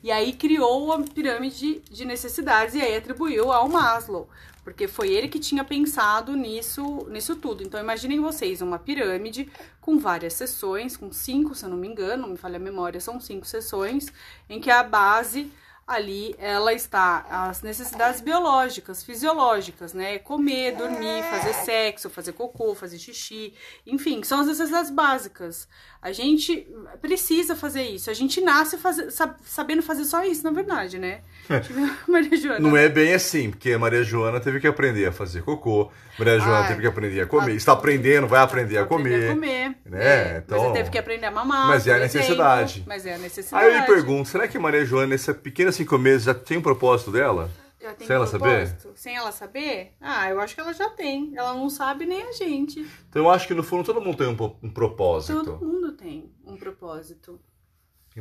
E 0.00 0.12
aí 0.12 0.32
criou 0.32 0.92
a 0.92 1.00
pirâmide 1.02 1.80
de 1.90 2.04
necessidades 2.04 2.74
e 2.74 2.80
aí 2.80 2.96
atribuiu 2.96 3.50
ao 3.50 3.68
Maslow, 3.68 4.28
porque 4.62 4.86
foi 4.86 5.10
ele 5.10 5.28
que 5.28 5.40
tinha 5.40 5.64
pensado 5.64 6.36
nisso, 6.36 7.06
nisso 7.10 7.34
tudo. 7.34 7.64
Então 7.64 7.80
imaginem 7.80 8.20
vocês 8.20 8.62
uma 8.62 8.78
pirâmide 8.78 9.50
com 9.80 9.98
várias 9.98 10.34
sessões, 10.34 10.96
com 10.96 11.10
cinco, 11.10 11.54
se 11.54 11.64
eu 11.64 11.70
não 11.70 11.76
me 11.76 11.88
engano, 11.88 12.22
não 12.22 12.30
me 12.30 12.36
falha 12.36 12.56
a 12.56 12.60
memória, 12.60 13.00
são 13.00 13.18
cinco 13.18 13.44
sessões, 13.44 14.06
em 14.48 14.60
que 14.60 14.70
a 14.70 14.82
base 14.82 15.50
ali 15.86 16.34
ela 16.38 16.72
está 16.72 17.26
as 17.28 17.62
necessidades 17.62 18.20
biológicas, 18.20 19.02
fisiológicas, 19.02 19.92
né? 19.92 20.18
Comer, 20.18 20.76
dormir, 20.76 21.22
fazer 21.24 21.52
sexo, 21.52 22.08
fazer 22.08 22.32
cocô, 22.32 22.74
fazer 22.74 22.98
xixi, 22.98 23.54
enfim, 23.86 24.22
são 24.22 24.40
as 24.40 24.46
necessidades 24.46 24.90
básicas. 24.90 25.68
A 26.00 26.12
gente 26.12 26.66
precisa 27.00 27.56
fazer 27.56 27.82
isso. 27.82 28.10
A 28.10 28.14
gente 28.14 28.40
nasce 28.40 28.76
fazer, 28.76 29.10
sabendo 29.44 29.82
fazer 29.82 30.04
só 30.04 30.22
isso, 30.22 30.44
na 30.44 30.50
verdade, 30.50 30.98
né? 30.98 31.20
Maria 32.06 32.36
Joana. 32.36 32.60
Não 32.60 32.76
é 32.76 32.88
bem 32.88 33.14
assim, 33.14 33.50
porque 33.50 33.72
a 33.72 33.78
Maria 33.78 34.02
Joana 34.02 34.38
teve 34.38 34.60
que 34.60 34.66
aprender 34.66 35.06
a 35.06 35.12
fazer 35.12 35.42
cocô, 35.42 35.90
Maria 36.18 36.38
Joana 36.38 36.60
Ai, 36.60 36.68
teve 36.68 36.82
que 36.82 36.86
aprender 36.86 37.20
a 37.22 37.26
comer. 37.26 37.54
Está 37.54 37.72
aprendendo, 37.72 38.26
vai 38.26 38.40
aprender 38.40 38.78
a 38.78 38.84
comer. 38.84 39.14
Aprender 39.14 39.30
a 39.30 39.34
comer. 39.34 39.76
Né? 39.86 40.04
É, 40.04 40.42
então, 40.44 40.64
mas 40.64 40.72
teve 40.74 40.90
que 40.90 40.98
aprender 40.98 41.26
a 41.26 41.30
mamar. 41.30 41.68
Mas 41.68 41.86
é 41.86 41.94
a 41.94 41.98
necessidade. 41.98 42.72
Exemplo, 42.72 42.88
mas 42.88 43.06
é 43.06 43.14
a 43.14 43.18
necessidade. 43.18 43.64
Aí 43.64 43.72
eu 43.72 43.80
lhe 43.80 43.86
pergunto, 43.86 44.28
será 44.28 44.46
que 44.46 44.58
Maria 44.58 44.84
Joana, 44.84 45.08
nessa 45.08 45.34
pequena 45.34 45.72
cinco 45.74 45.98
meses, 45.98 46.24
já 46.24 46.34
tem 46.34 46.58
um 46.58 46.62
propósito 46.62 47.10
dela? 47.10 47.50
Já 47.80 47.92
tem 47.92 48.06
Sem 48.06 48.16
ela 48.16 48.26
saber? 48.26 48.76
Sem 48.94 49.16
ela 49.16 49.30
saber? 49.30 49.92
Ah, 50.00 50.30
eu 50.30 50.40
acho 50.40 50.54
que 50.54 50.60
ela 50.60 50.72
já 50.72 50.88
tem. 50.88 51.32
Ela 51.36 51.52
não 51.52 51.68
sabe 51.68 52.06
nem 52.06 52.22
a 52.22 52.32
gente. 52.32 52.80
Então 53.10 53.22
eu 53.22 53.30
acho 53.30 53.46
que 53.46 53.52
no 53.52 53.62
fundo 53.62 53.84
todo 53.84 54.00
mundo 54.00 54.16
tem 54.16 54.26
um, 54.28 54.56
um 54.62 54.70
propósito. 54.70 55.44
Todo 55.44 55.64
mundo 55.64 55.92
tem 55.92 56.32
um 56.46 56.56
propósito. 56.56 57.38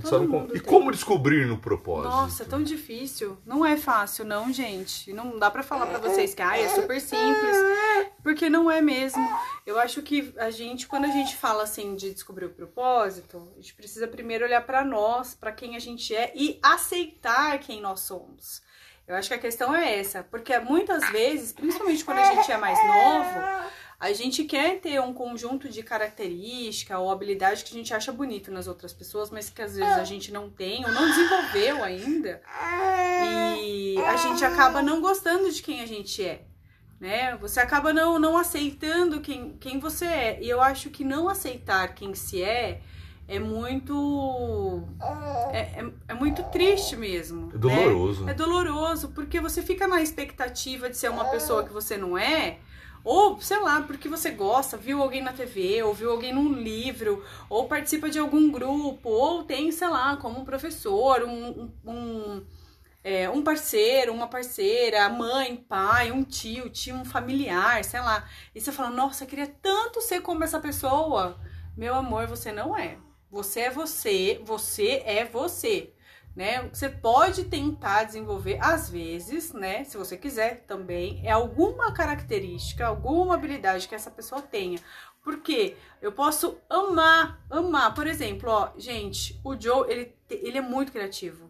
Como... 0.02 0.48
E 0.56 0.60
como 0.60 0.92
descobrir 0.92 1.46
no 1.46 1.60
propósito? 1.60 2.10
Nossa, 2.10 2.42
é 2.42 2.46
tão 2.48 2.64
difícil. 2.64 3.38
Não 3.46 3.64
é 3.64 3.78
fácil, 3.78 4.26
não, 4.26 4.52
gente. 4.52 5.14
Não 5.14 5.38
dá 5.38 5.52
para 5.52 5.62
falar 5.62 5.86
para 5.86 6.00
vocês 6.00 6.34
que 6.34 6.42
ah, 6.42 6.58
é 6.58 6.68
super 6.70 7.00
simples, 7.00 7.56
porque 8.24 8.50
não 8.50 8.72
é 8.72 8.82
mesmo. 8.82 9.22
Eu 9.66 9.78
acho 9.78 10.02
que 10.02 10.34
a 10.38 10.50
gente, 10.50 10.88
quando 10.88 11.06
a 11.06 11.12
gente 11.12 11.36
fala 11.36 11.64
assim 11.64 11.96
de 11.96 12.14
descobrir 12.14 12.46
o 12.46 12.54
propósito, 12.54 13.52
a 13.54 13.62
gente 13.62 13.74
precisa 13.76 14.08
primeiro 14.08 14.46
olhar 14.46 14.66
para 14.66 14.84
nós, 14.84 15.36
para 15.36 15.52
quem 15.52 15.76
a 15.76 15.80
gente 15.80 16.16
é 16.16 16.32
e 16.34 16.58
aceitar 16.64 17.60
quem 17.60 17.82
nós 17.82 18.00
somos. 18.00 18.64
Eu 19.06 19.16
acho 19.16 19.28
que 19.28 19.34
a 19.34 19.40
questão 19.40 19.76
é 19.76 20.00
essa, 20.00 20.24
porque 20.24 20.58
muitas 20.60 21.08
vezes, 21.12 21.52
principalmente 21.52 22.06
quando 22.06 22.20
a 22.20 22.34
gente 22.34 22.50
é 22.50 22.58
mais 22.58 22.80
novo, 22.88 23.70
a 24.00 24.14
gente 24.14 24.46
quer 24.46 24.80
ter 24.80 25.02
um 25.02 25.14
conjunto 25.14 25.68
de 25.68 25.84
característica 25.84 26.98
ou 26.98 27.12
habilidade 27.12 27.66
que 27.66 27.72
a 27.72 27.78
gente 27.78 27.94
acha 27.94 28.14
bonito 28.14 28.50
nas 28.50 28.68
outras 28.68 28.94
pessoas, 28.94 29.30
mas 29.30 29.50
que 29.50 29.62
às 29.62 29.76
vezes 29.76 29.94
a 29.94 30.06
gente 30.06 30.32
não 30.32 30.50
tem 30.50 30.86
ou 30.86 30.92
não 30.92 31.06
desenvolveu 31.06 31.84
ainda. 31.84 32.42
E 33.62 33.98
a 33.98 34.16
gente 34.16 34.44
acaba 34.46 34.82
não 34.82 35.02
gostando 35.02 35.52
de 35.52 35.62
quem 35.62 35.82
a 35.82 35.86
gente 35.86 36.24
é. 36.24 36.46
Né? 37.04 37.36
Você 37.42 37.60
acaba 37.60 37.92
não, 37.92 38.18
não 38.18 38.38
aceitando 38.38 39.20
quem, 39.20 39.58
quem 39.60 39.78
você 39.78 40.06
é. 40.06 40.40
E 40.42 40.50
eu 40.50 40.62
acho 40.62 40.90
que 40.90 41.04
não 41.04 41.28
aceitar 41.28 41.94
quem 41.94 42.16
se 42.16 42.42
é 42.42 42.80
é 43.28 43.40
muito. 43.40 44.84
É, 45.52 45.60
é, 45.60 45.86
é, 46.08 46.14
muito 46.14 46.42
triste 46.44 46.96
mesmo. 46.96 47.52
É 47.54 47.58
doloroso. 47.58 48.24
Né? 48.24 48.32
É 48.32 48.34
doloroso, 48.34 49.10
porque 49.10 49.42
você 49.42 49.62
fica 49.62 49.86
na 49.86 50.02
expectativa 50.02 50.90
de 50.90 50.96
ser 50.96 51.10
uma 51.10 51.26
pessoa 51.26 51.66
que 51.66 51.74
você 51.74 51.98
não 51.98 52.18
é. 52.18 52.60
Ou, 53.04 53.38
sei 53.42 53.60
lá, 53.60 53.82
porque 53.82 54.08
você 54.08 54.32
gosta, 54.32 54.78
viu 54.78 55.02
alguém 55.02 55.22
na 55.22 55.34
TV, 55.34 55.84
ou 55.84 55.94
viu 55.94 56.10
alguém 56.10 56.34
num 56.34 56.54
livro, 56.54 57.22
ou 57.50 57.68
participa 57.68 58.10
de 58.10 58.18
algum 58.18 58.50
grupo, 58.50 59.10
ou 59.10 59.44
tem, 59.44 59.74
sei 59.74 59.90
lá, 59.90 60.16
como 60.16 60.40
um 60.40 60.46
professor, 60.46 61.22
um, 61.24 61.70
um, 61.86 62.42
é, 63.04 63.30
um 63.30 63.44
parceiro, 63.44 64.14
uma 64.14 64.28
parceira, 64.28 65.10
mãe, 65.10 65.56
pai, 65.56 66.12
um 66.12 66.24
tio, 66.24 66.70
tio, 66.70 66.96
um 66.96 67.06
familiar, 67.06 67.84
sei 67.84 68.00
lá. 68.00 68.28
E 68.56 68.62
você 68.62 68.72
fala, 68.72 68.90
nossa, 68.90 69.26
queria 69.26 69.48
tanto 69.48 70.02
ser 70.02 70.22
como 70.22 70.44
essa 70.44 70.60
pessoa. 70.60 71.40
Meu 71.76 71.96
amor, 71.96 72.28
você 72.28 72.52
não 72.52 72.78
é. 72.78 72.98
Você 73.30 73.62
é 73.62 73.70
você, 73.70 74.42
você 74.46 75.02
é 75.06 75.26
você 75.26 75.94
né? 76.36 76.68
Você 76.70 76.90
pode 76.90 77.46
tentar 77.46 78.06
desenvolver, 78.06 78.58
às 78.62 78.90
vezes, 78.90 79.54
né? 79.54 79.84
Se 79.84 79.98
você 79.98 80.18
quiser 80.18 80.64
também, 80.66 81.22
é 81.24 81.32
alguma 81.32 81.92
característica, 81.94 82.86
alguma 82.86 83.36
habilidade 83.36 83.88
que 83.88 83.96
essa 83.96 84.12
pessoa 84.12 84.42
tenha. 84.42 84.80
Porque 85.22 85.78
eu 86.02 86.12
posso 86.12 86.58
amar, 86.70 87.42
amar. 87.50 87.94
Por 87.94 88.08
exemplo, 88.08 88.50
ó, 88.50 88.72
gente, 88.78 89.40
o 89.44 89.60
Joe, 89.60 89.90
ele, 89.90 90.16
ele 90.30 90.58
é 90.58 90.62
muito 90.62 90.92
criativo. 90.92 91.50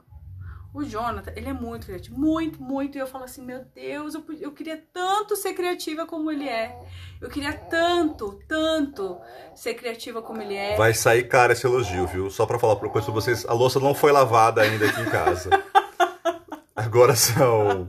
O 0.73 0.83
Jonathan, 0.83 1.31
ele 1.35 1.49
é 1.49 1.53
muito 1.53 1.85
criativo, 1.85 2.19
muito, 2.19 2.61
muito. 2.61 2.97
E 2.97 2.99
eu 2.99 3.05
falo 3.05 3.25
assim, 3.25 3.45
meu 3.45 3.63
Deus, 3.75 4.15
eu, 4.15 4.25
eu 4.41 4.51
queria 4.51 4.83
tanto 4.91 5.35
ser 5.35 5.53
criativa 5.53 6.07
como 6.07 6.31
ele 6.31 6.49
é. 6.49 6.75
Eu 7.21 7.29
queria 7.29 7.53
tanto, 7.53 8.39
tanto 8.47 9.19
ser 9.53 9.75
criativa 9.75 10.21
como 10.21 10.41
ele 10.41 10.55
é. 10.55 10.75
Vai 10.75 10.95
sair 10.95 11.27
cara 11.27 11.53
esse 11.53 11.67
elogio, 11.67 12.07
viu? 12.07 12.29
Só 12.31 12.47
pra 12.47 12.57
falar 12.57 12.73
uma 12.73 12.89
coisa 12.89 13.05
pra 13.05 13.13
vocês, 13.13 13.45
a 13.45 13.53
louça 13.53 13.79
não 13.79 13.93
foi 13.93 14.11
lavada 14.11 14.61
ainda 14.61 14.87
aqui 14.87 15.01
em 15.01 15.09
casa. 15.09 15.49
Agora 16.75 17.15
são 17.15 17.87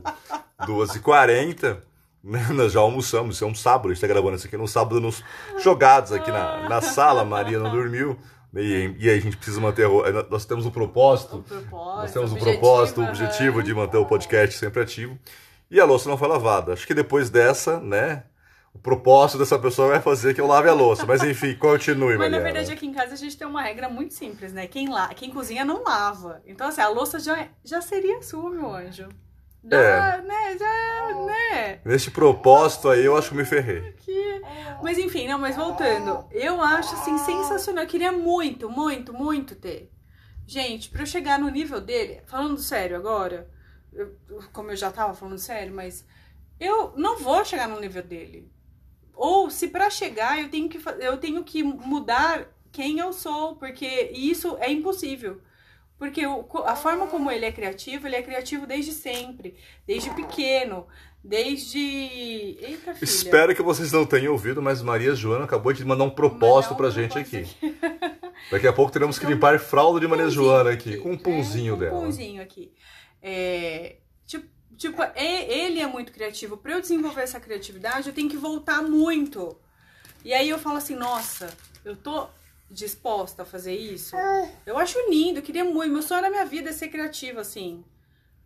2h40, 0.61 1.81
né? 2.23 2.47
Nós 2.53 2.71
já 2.71 2.81
almoçamos, 2.81 3.35
isso 3.35 3.45
é 3.45 3.47
um 3.47 3.55
sábado, 3.55 3.89
a 3.89 3.93
gente 3.93 4.01
tá 4.01 4.07
gravando 4.07 4.35
isso 4.35 4.45
aqui 4.45 4.57
no 4.57 4.67
sábado, 4.67 5.01
nos 5.01 5.23
jogados 5.57 6.11
aqui 6.11 6.29
na, 6.29 6.69
na 6.69 6.81
sala, 6.81 7.25
Maria 7.25 7.57
não 7.57 7.71
dormiu. 7.71 8.15
E, 8.55 8.95
e 8.99 9.09
aí 9.09 9.17
a 9.17 9.21
gente 9.21 9.35
precisa 9.35 9.59
manter. 9.59 9.87
Nós 10.29 10.45
temos 10.45 10.65
um 10.65 10.71
propósito. 10.71 11.37
O 11.37 11.43
propósito, 11.43 12.01
nós 12.01 12.11
temos 12.13 12.31
um 12.31 12.35
objetivo, 12.35 12.59
propósito, 12.61 13.01
um 13.01 13.03
aham. 13.03 13.11
objetivo 13.11 13.63
de 13.63 13.73
manter 13.73 13.97
o 13.97 14.05
podcast 14.05 14.57
sempre 14.57 14.81
ativo. 14.81 15.17
E 15.69 15.79
a 15.79 15.85
louça 15.85 16.09
não 16.09 16.17
foi 16.17 16.27
lavada. 16.27 16.73
Acho 16.73 16.87
que 16.87 16.93
depois 16.93 17.29
dessa, 17.29 17.79
né? 17.79 18.23
O 18.73 18.79
propósito 18.79 19.39
dessa 19.39 19.57
pessoa 19.57 19.87
vai 19.89 20.01
fazer 20.01 20.33
que 20.33 20.41
eu 20.41 20.47
lave 20.47 20.69
a 20.69 20.73
louça. 20.73 21.05
Mas 21.05 21.23
enfim, 21.23 21.55
continue, 21.59 22.17
Mas 22.17 22.31
na 22.31 22.37
Mariana. 22.37 22.43
verdade 22.43 22.71
aqui 22.71 22.85
em 22.85 22.93
casa 22.93 23.13
a 23.13 23.17
gente 23.17 23.37
tem 23.37 23.47
uma 23.47 23.61
regra 23.61 23.89
muito 23.89 24.13
simples, 24.13 24.53
né? 24.53 24.67
Quem, 24.67 24.89
la... 24.89 25.09
Quem 25.13 25.31
cozinha 25.31 25.65
não 25.65 25.83
lava. 25.83 26.41
Então, 26.45 26.67
assim, 26.67 26.81
a 26.81 26.89
louça 26.89 27.19
já, 27.19 27.47
já 27.63 27.81
seria 27.81 28.21
sua, 28.21 28.49
meu 28.49 28.73
anjo. 28.73 29.07
Já, 29.69 30.15
É. 30.17 30.21
né? 30.21 30.57
Já, 30.57 31.25
né? 31.25 31.79
Nesse 31.85 32.11
propósito 32.11 32.89
aí, 32.89 33.03
eu 33.03 33.17
acho 33.17 33.29
que 33.29 33.35
me 33.35 33.45
ferrei. 33.45 33.93
Que... 33.93 34.41
Mas 34.83 34.97
enfim, 34.97 35.27
não, 35.27 35.39
mas 35.39 35.55
voltando. 35.55 36.25
Eu 36.31 36.61
acho, 36.61 36.93
assim, 36.93 37.17
sensacional. 37.19 37.83
Eu 37.83 37.89
queria 37.89 38.11
muito, 38.11 38.69
muito, 38.69 39.13
muito 39.13 39.55
ter. 39.55 39.91
Gente, 40.45 40.89
pra 40.89 41.01
eu 41.01 41.05
chegar 41.07 41.39
no 41.39 41.49
nível 41.49 41.81
dele, 41.81 42.21
falando 42.27 42.57
sério 42.59 42.95
agora, 42.95 43.49
eu- 43.91 44.15
como 44.53 44.69
eu 44.71 44.75
já 44.75 44.91
tava 44.91 45.13
falando 45.15 45.39
sério, 45.39 45.73
mas 45.73 46.05
eu 46.59 46.93
não 46.95 47.17
vou 47.17 47.43
chegar 47.43 47.67
no 47.67 47.79
nível 47.79 48.03
dele. 48.03 48.51
Ou 49.13 49.49
se 49.49 49.69
pra 49.69 49.89
chegar 49.89 50.39
eu 50.39 50.49
tenho 50.49 50.69
que 50.69 50.79
eu 50.99 51.17
tenho 51.17 51.43
que 51.43 51.63
mudar 51.63 52.47
quem 52.71 52.99
eu 52.99 53.11
sou, 53.13 53.55
porque 53.55 54.11
isso 54.13 54.55
é 54.59 54.69
impossível. 54.69 55.41
Porque 55.97 56.25
o- 56.27 56.45
a 56.65 56.75
forma 56.75 57.07
como 57.07 57.31
ele 57.31 57.45
é 57.45 57.51
criativo, 57.51 58.05
ele 58.07 58.15
é 58.17 58.21
criativo 58.21 58.67
desde 58.67 58.91
sempre, 58.91 59.55
desde 59.87 60.09
pequeno, 60.11 60.85
desde 61.23 61.79
Eita, 62.59 62.93
filha. 62.93 63.03
Espero 63.03 63.55
que 63.55 63.61
vocês 63.61 63.91
não 63.91 64.05
tenham 64.05 64.33
ouvido, 64.33 64.61
mas 64.61 64.81
Maria 64.81 65.15
Joana 65.15 65.45
acabou 65.45 65.71
de 65.73 65.83
mandar 65.85 66.03
um 66.03 66.09
propósito 66.09 66.71
Mandar 66.73 66.77
pra 66.77 66.87
um 66.87 66.91
gente 66.91 67.13
propósito 67.23 67.65
aqui. 67.65 67.77
Daqui 68.51 68.67
a 68.67 68.73
pouco 68.73 68.91
teremos 68.91 69.17
que 69.17 69.25
limpar 69.25 69.57
fralda 69.59 69.99
de 69.99 70.07
Maria 70.07 70.29
Joana 70.29 70.71
aqui, 70.71 70.97
com 70.97 71.11
um 71.13 71.17
pãozinho 71.17 71.75
Um 71.75 71.77
dela. 71.79 71.99
pãozinho 72.01 72.41
aqui. 72.41 72.71
É, 73.21 73.95
tipo, 74.27 74.45
tipo, 74.77 75.01
é- 75.01 75.49
ele 75.65 75.79
é 75.79 75.87
muito 75.87 76.11
criativo. 76.11 76.57
Pra 76.57 76.73
eu 76.73 76.81
desenvolver 76.81 77.21
essa 77.21 77.39
criatividade, 77.39 78.07
eu 78.09 78.13
tenho 78.13 78.29
que 78.29 78.37
voltar 78.37 78.83
muito. 78.83 79.57
E 80.23 80.33
aí 80.33 80.49
eu 80.49 80.59
falo 80.59 80.77
assim, 80.77 80.95
nossa, 80.95 81.49
eu 81.83 81.95
tô 81.95 82.27
disposta 82.69 83.43
a 83.43 83.45
fazer 83.45 83.75
isso? 83.75 84.15
Eu 84.65 84.77
acho 84.77 84.97
lindo, 85.09 85.39
eu 85.39 85.43
queria 85.43 85.63
muito. 85.63 85.93
Meu 85.93 86.01
sonho 86.01 86.21
na 86.21 86.29
minha 86.29 86.45
vida 86.45 86.69
é 86.69 86.73
ser 86.73 86.89
criativa, 86.89 87.41
assim. 87.41 87.83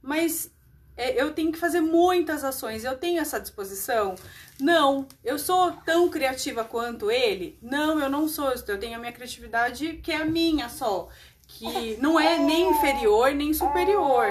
Mas 0.02 0.52
é, 1.00 1.22
eu 1.22 1.34
tenho 1.34 1.52
que 1.52 1.58
fazer 1.58 1.80
muitas 1.80 2.44
ações. 2.44 2.84
Eu 2.84 2.98
tenho 2.98 3.22
essa 3.22 3.40
disposição? 3.40 4.16
Não. 4.60 5.08
Eu 5.24 5.40
sou 5.40 5.72
tão 5.86 6.10
criativa 6.10 6.66
quanto 6.66 7.10
ele? 7.10 7.58
Não, 7.62 8.00
eu 8.00 8.10
não 8.10 8.28
sou. 8.28 8.52
Eu 8.68 8.80
tenho 8.80 8.98
a 8.98 9.00
minha 9.00 9.14
criatividade 9.14 9.94
que 10.04 10.12
é 10.12 10.18
a 10.18 10.26
minha 10.26 10.68
só. 10.68 11.08
Que 11.48 11.98
não 12.02 12.20
é 12.20 12.38
nem 12.38 12.70
inferior 12.70 13.34
nem 13.34 13.54
superior. 13.54 14.28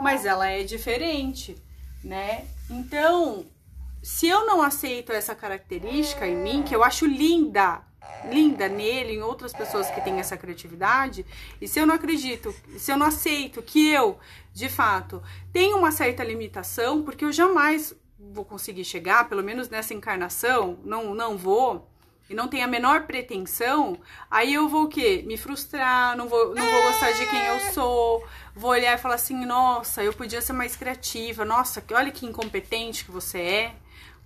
Mas 0.00 0.24
ela 0.24 0.48
é 0.48 0.62
diferente, 0.62 1.56
né? 2.04 2.46
Então, 2.70 3.44
se 4.00 4.28
eu 4.28 4.46
não 4.46 4.62
aceito 4.62 5.12
essa 5.12 5.34
característica 5.34 6.26
em 6.26 6.36
mim, 6.36 6.62
que 6.62 6.74
eu 6.74 6.84
acho 6.84 7.04
linda, 7.04 7.82
linda 8.24 8.68
nele, 8.68 9.14
em 9.14 9.22
outras 9.22 9.52
pessoas 9.52 9.90
que 9.90 10.00
têm 10.00 10.20
essa 10.20 10.36
criatividade, 10.36 11.26
e 11.60 11.66
se 11.66 11.80
eu 11.80 11.86
não 11.86 11.94
acredito, 11.94 12.54
se 12.78 12.92
eu 12.92 12.96
não 12.96 13.06
aceito 13.06 13.62
que 13.62 13.90
eu, 13.90 14.18
de 14.52 14.68
fato, 14.68 15.22
tenho 15.52 15.76
uma 15.76 15.90
certa 15.90 16.22
limitação, 16.22 17.02
porque 17.02 17.24
eu 17.24 17.32
jamais 17.32 17.94
vou 18.18 18.44
conseguir 18.44 18.84
chegar, 18.84 19.28
pelo 19.28 19.42
menos 19.42 19.68
nessa 19.68 19.92
encarnação, 19.92 20.78
não, 20.84 21.14
não 21.14 21.36
vou, 21.36 21.88
e 22.30 22.34
não 22.34 22.48
tenho 22.48 22.64
a 22.64 22.68
menor 22.68 23.02
pretensão, 23.02 23.98
aí 24.30 24.54
eu 24.54 24.68
vou 24.68 24.84
o 24.84 24.88
quê? 24.88 25.22
Me 25.26 25.36
frustrar, 25.36 26.16
não 26.16 26.28
vou, 26.28 26.54
não 26.54 26.64
vou 26.64 26.82
gostar 26.84 27.12
de 27.12 27.26
quem 27.26 27.44
eu 27.46 27.60
sou, 27.72 28.24
vou 28.54 28.70
olhar 28.70 28.94
e 28.94 29.00
falar 29.00 29.16
assim, 29.16 29.44
nossa, 29.44 30.02
eu 30.02 30.12
podia 30.12 30.40
ser 30.40 30.52
mais 30.52 30.76
criativa, 30.76 31.44
nossa, 31.44 31.84
olha 31.92 32.10
que 32.10 32.24
incompetente 32.24 33.04
que 33.04 33.10
você 33.10 33.38
é. 33.38 33.74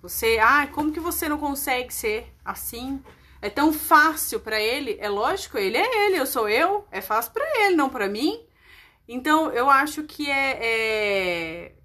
Você, 0.01 0.37
ah, 0.39 0.67
como 0.71 0.91
que 0.91 0.99
você 0.99 1.27
não 1.27 1.39
consegue 1.39 1.91
ser 1.91 2.31
assim? 2.45 3.01
É 3.41 3.49
tão 3.49 3.71
fácil 3.73 4.39
pra 4.39 4.59
ele? 4.59 4.97
É 4.99 5.09
lógico, 5.09 5.57
ele 5.57 5.77
é 5.77 6.05
ele, 6.07 6.17
eu 6.19 6.25
sou 6.25 6.49
eu, 6.49 6.85
é 6.91 7.01
fácil 7.01 7.31
pra 7.33 7.45
ele, 7.65 7.75
não 7.75 7.89
pra 7.89 8.07
mim. 8.09 8.45
Então, 9.07 9.51
eu 9.51 9.69
acho 9.69 10.03
que 10.03 10.29
é, 10.29 10.59
é- 11.67 11.75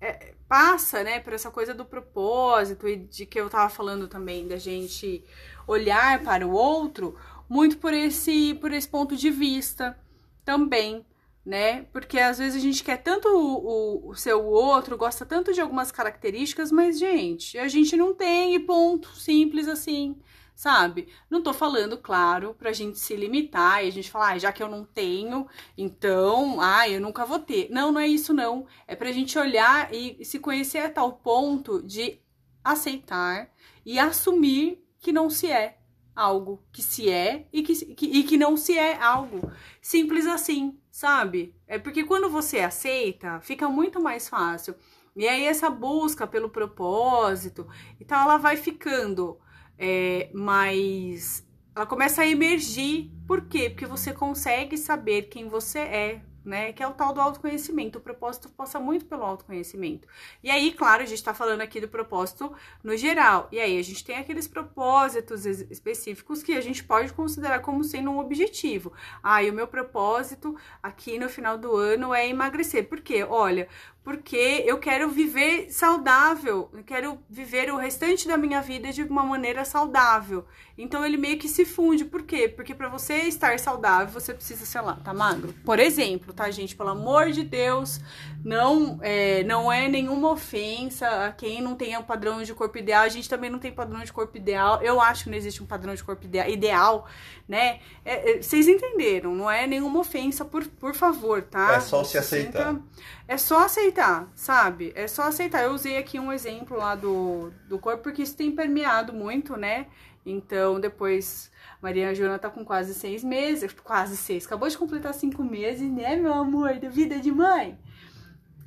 é- 0.00 0.34
passa, 0.48 1.02
né, 1.04 1.20
por 1.20 1.32
essa 1.32 1.50
coisa 1.50 1.74
do 1.74 1.84
propósito 1.84 2.86
e 2.88 2.96
de 2.96 3.26
que 3.26 3.40
eu 3.40 3.48
tava 3.50 3.68
falando 3.70 4.08
também 4.08 4.46
da 4.48 4.56
gente 4.58 5.24
olhar 5.66 6.22
para 6.22 6.46
o 6.46 6.52
outro, 6.52 7.16
muito 7.48 7.78
por 7.78 7.92
esse 7.94 8.54
por 8.54 8.72
esse 8.72 8.88
ponto 8.88 9.16
de 9.16 9.30
vista 9.30 9.98
também, 10.44 11.04
né? 11.44 11.82
Porque 11.92 12.18
às 12.18 12.38
vezes 12.38 12.56
a 12.56 12.60
gente 12.64 12.84
quer 12.84 12.98
tanto 13.02 13.28
o, 13.28 14.06
o, 14.08 14.10
o 14.10 14.14
seu 14.14 14.44
outro, 14.44 14.96
gosta 14.98 15.24
tanto 15.26 15.52
de 15.52 15.60
algumas 15.60 15.90
características, 15.92 16.70
mas 16.72 16.98
gente, 16.98 17.58
a 17.58 17.68
gente 17.68 17.96
não 17.96 18.14
tem 18.14 18.54
e 18.54 18.60
ponto, 18.60 19.08
simples 19.16 19.68
assim 19.68 20.16
sabe? 20.54 21.08
Não 21.30 21.42
tô 21.42 21.52
falando, 21.52 21.98
claro, 21.98 22.54
pra 22.54 22.72
gente 22.72 22.98
se 22.98 23.16
limitar 23.16 23.84
e 23.84 23.88
a 23.88 23.92
gente 23.92 24.10
falar, 24.10 24.32
ah, 24.32 24.38
já 24.38 24.52
que 24.52 24.62
eu 24.62 24.68
não 24.68 24.84
tenho, 24.84 25.46
então, 25.76 26.60
ah, 26.60 26.88
eu 26.88 27.00
nunca 27.00 27.24
vou 27.24 27.38
ter. 27.38 27.68
Não, 27.70 27.90
não 27.92 28.00
é 28.00 28.06
isso 28.06 28.32
não. 28.32 28.66
É 28.86 28.94
pra 28.96 29.12
gente 29.12 29.38
olhar 29.38 29.92
e 29.92 30.24
se 30.24 30.38
conhecer 30.38 30.78
a 30.78 30.90
tal 30.90 31.12
ponto 31.14 31.82
de 31.82 32.20
aceitar 32.62 33.50
e 33.84 33.98
assumir 33.98 34.82
que 35.00 35.12
não 35.12 35.28
se 35.28 35.50
é 35.50 35.78
algo 36.14 36.62
que 36.70 36.82
se 36.82 37.10
é 37.10 37.46
e 37.52 37.62
que, 37.62 37.74
que- 37.94 38.06
e 38.06 38.22
que 38.24 38.36
não 38.36 38.56
se 38.56 38.76
é 38.78 38.96
algo. 39.02 39.50
Simples 39.80 40.26
assim, 40.26 40.78
sabe? 40.90 41.54
É 41.66 41.78
porque 41.78 42.04
quando 42.04 42.28
você 42.30 42.60
aceita, 42.60 43.40
fica 43.40 43.68
muito 43.68 44.00
mais 44.00 44.28
fácil. 44.28 44.74
E 45.16 45.26
aí 45.28 45.44
essa 45.44 45.68
busca 45.68 46.26
pelo 46.26 46.48
propósito 46.50 47.66
e 48.00 48.04
tal, 48.04 48.22
ela 48.24 48.36
vai 48.38 48.56
ficando 48.56 49.38
é, 49.82 50.30
mais. 50.32 51.46
Ela 51.76 51.86
começa 51.86 52.22
a 52.22 52.26
emergir. 52.28 53.10
Por 53.26 53.42
quê? 53.48 53.70
Porque 53.70 53.86
você 53.86 54.12
consegue 54.12 54.76
saber 54.78 55.22
quem 55.24 55.48
você 55.48 55.78
é, 55.80 56.22
né? 56.44 56.72
Que 56.72 56.82
é 56.82 56.86
o 56.88 56.92
tal 56.92 57.12
do 57.14 57.20
autoconhecimento. 57.20 57.98
O 57.98 58.02
propósito 58.02 58.48
passa 58.50 58.78
muito 58.80 59.06
pelo 59.06 59.24
autoconhecimento. 59.24 60.06
E 60.42 60.50
aí, 60.50 60.72
claro, 60.72 61.02
a 61.02 61.06
gente 61.06 61.22
tá 61.24 61.34
falando 61.34 61.62
aqui 61.62 61.80
do 61.80 61.88
propósito 61.88 62.54
no 62.84 62.96
geral. 62.96 63.48
E 63.52 63.60
aí, 63.60 63.78
a 63.78 63.82
gente 63.82 64.04
tem 64.04 64.16
aqueles 64.18 64.46
propósitos 64.48 65.46
es- 65.46 65.66
específicos 65.70 66.42
que 66.42 66.52
a 66.52 66.60
gente 66.60 66.84
pode 66.84 67.12
considerar 67.14 67.60
como 67.60 67.82
sendo 67.84 68.10
um 68.10 68.18
objetivo. 68.18 68.92
Ah, 69.22 69.42
e 69.42 69.50
o 69.50 69.54
meu 69.54 69.66
propósito 69.66 70.54
aqui 70.82 71.18
no 71.18 71.28
final 71.28 71.58
do 71.58 71.74
ano 71.76 72.14
é 72.14 72.28
emagrecer. 72.28 72.88
Por 72.88 73.00
quê? 73.00 73.24
Olha, 73.24 73.68
porque 74.04 74.64
eu 74.66 74.78
quero 74.78 75.08
viver 75.08 75.70
saudável, 75.70 76.68
eu 76.72 76.82
quero 76.82 77.18
viver 77.30 77.72
o 77.72 77.76
restante 77.76 78.26
da 78.26 78.36
minha 78.36 78.60
vida 78.60 78.92
de 78.92 79.02
uma 79.04 79.22
maneira 79.22 79.64
saudável. 79.64 80.44
Então 80.76 81.04
ele 81.04 81.16
meio 81.18 81.38
que 81.38 81.48
se 81.48 81.64
funde. 81.64 82.04
Por 82.04 82.22
quê? 82.22 82.48
Porque 82.48 82.74
para 82.74 82.88
você 82.88 83.14
estar 83.24 83.58
saudável, 83.58 84.08
você 84.08 84.32
precisa, 84.32 84.64
sei 84.64 84.80
lá, 84.80 84.96
tá 85.04 85.12
magro. 85.12 85.54
Por 85.64 85.78
exemplo, 85.78 86.32
tá, 86.32 86.50
gente? 86.50 86.74
Pelo 86.74 86.88
amor 86.88 87.30
de 87.30 87.44
Deus, 87.44 88.00
não 88.42 88.98
é, 89.02 89.44
não 89.44 89.70
é 89.70 89.86
nenhuma 89.86 90.30
ofensa 90.30 91.26
a 91.26 91.30
quem 91.32 91.60
não 91.60 91.74
tem 91.76 91.96
o 91.96 92.02
padrão 92.02 92.42
de 92.42 92.54
corpo 92.54 92.78
ideal. 92.78 93.04
A 93.04 93.08
gente 93.08 93.28
também 93.28 93.50
não 93.50 93.58
tem 93.58 93.70
padrão 93.70 94.00
de 94.02 94.12
corpo 94.12 94.36
ideal. 94.36 94.80
Eu 94.82 95.00
acho 95.00 95.24
que 95.24 95.30
não 95.30 95.36
existe 95.36 95.62
um 95.62 95.66
padrão 95.66 95.94
de 95.94 96.02
corpo 96.02 96.24
idea- 96.24 96.48
ideal, 96.48 97.06
né? 97.46 97.80
É, 98.04 98.38
é, 98.38 98.42
vocês 98.42 98.66
entenderam? 98.66 99.34
Não 99.34 99.50
é 99.50 99.66
nenhuma 99.66 100.00
ofensa, 100.00 100.42
por, 100.44 100.66
por 100.66 100.94
favor, 100.94 101.42
tá? 101.42 101.74
É 101.74 101.80
só 101.80 102.02
se 102.02 102.16
aceitar. 102.16 102.72
sinta- 102.72 102.82
é 103.28 103.36
só 103.36 103.64
aceitar, 103.64 103.91
sabe? 104.34 104.92
É 104.94 105.06
só 105.06 105.22
aceitar. 105.24 105.64
Eu 105.64 105.72
usei 105.72 105.96
aqui 105.96 106.18
um 106.18 106.32
exemplo 106.32 106.76
lá 106.76 106.94
do, 106.94 107.50
do 107.68 107.78
corpo, 107.78 108.02
porque 108.02 108.22
isso 108.22 108.36
tem 108.36 108.50
permeado 108.52 109.12
muito, 109.12 109.56
né? 109.56 109.86
Então, 110.24 110.78
depois, 110.80 111.50
Maria 111.80 112.14
Joana 112.14 112.38
tá 112.38 112.48
com 112.48 112.64
quase 112.64 112.94
seis 112.94 113.24
meses, 113.24 113.72
quase 113.82 114.16
seis, 114.16 114.46
acabou 114.46 114.68
de 114.68 114.78
completar 114.78 115.12
cinco 115.14 115.42
meses, 115.42 115.90
né, 115.90 116.14
meu 116.16 116.32
amor, 116.32 116.78
da 116.78 116.88
vida 116.88 117.18
de 117.18 117.32
mãe? 117.32 117.76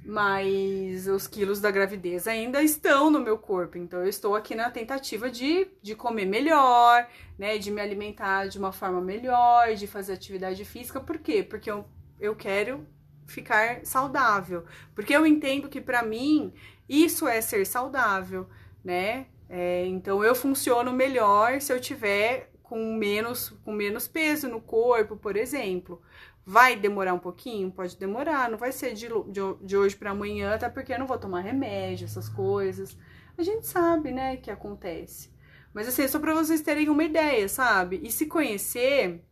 Mas 0.03 1.07
os 1.07 1.25
quilos 1.25 1.59
da 1.59 1.71
gravidez 1.71 2.27
ainda 2.27 2.61
estão 2.61 3.09
no 3.09 3.19
meu 3.19 3.37
corpo, 3.37 3.77
então 3.77 4.01
eu 4.01 4.09
estou 4.09 4.35
aqui 4.35 4.53
na 4.53 4.69
tentativa 4.69 5.31
de, 5.31 5.67
de 5.81 5.95
comer 5.95 6.25
melhor, 6.25 7.07
né? 7.39 7.57
De 7.57 7.71
me 7.71 7.81
alimentar 7.81 8.47
de 8.47 8.59
uma 8.59 8.71
forma 8.71 9.01
melhor, 9.01 9.73
de 9.73 9.87
fazer 9.87 10.13
atividade 10.13 10.63
física, 10.63 10.99
por 10.99 11.17
quê? 11.17 11.41
Porque 11.41 11.71
eu, 11.71 11.85
eu 12.19 12.35
quero 12.35 12.85
ficar 13.25 13.85
saudável. 13.85 14.65
Porque 14.93 15.15
eu 15.15 15.25
entendo 15.25 15.69
que 15.69 15.81
para 15.81 16.03
mim 16.03 16.53
isso 16.87 17.27
é 17.27 17.41
ser 17.41 17.65
saudável, 17.65 18.47
né? 18.83 19.27
É, 19.49 19.85
então 19.85 20.23
eu 20.23 20.33
funciono 20.33 20.91
melhor 20.91 21.61
se 21.61 21.71
eu 21.71 21.79
tiver 21.79 22.51
com 22.63 22.95
menos, 22.97 23.49
com 23.63 23.71
menos 23.71 24.07
peso 24.07 24.47
no 24.47 24.59
corpo, 24.59 25.15
por 25.15 25.35
exemplo. 25.35 26.01
Vai 26.45 26.75
demorar 26.75 27.13
um 27.13 27.19
pouquinho? 27.19 27.71
Pode 27.71 27.97
demorar, 27.97 28.49
não 28.49 28.57
vai 28.57 28.71
ser 28.71 28.93
de, 28.93 29.07
de, 29.07 29.41
de 29.61 29.77
hoje 29.77 29.95
para 29.95 30.11
amanhã, 30.11 30.53
até 30.53 30.69
porque 30.69 30.93
eu 30.93 30.99
não 30.99 31.07
vou 31.07 31.17
tomar 31.17 31.41
remédio, 31.41 32.05
essas 32.05 32.29
coisas. 32.29 32.97
A 33.37 33.43
gente 33.43 33.65
sabe, 33.65 34.11
né, 34.11 34.37
que 34.37 34.51
acontece. 34.51 35.33
Mas 35.73 35.87
assim, 35.87 36.07
só 36.07 36.19
para 36.19 36.33
vocês 36.33 36.61
terem 36.61 36.89
uma 36.89 37.03
ideia, 37.03 37.47
sabe? 37.49 37.99
E 38.03 38.11
se 38.11 38.27
conhecer 38.27 39.23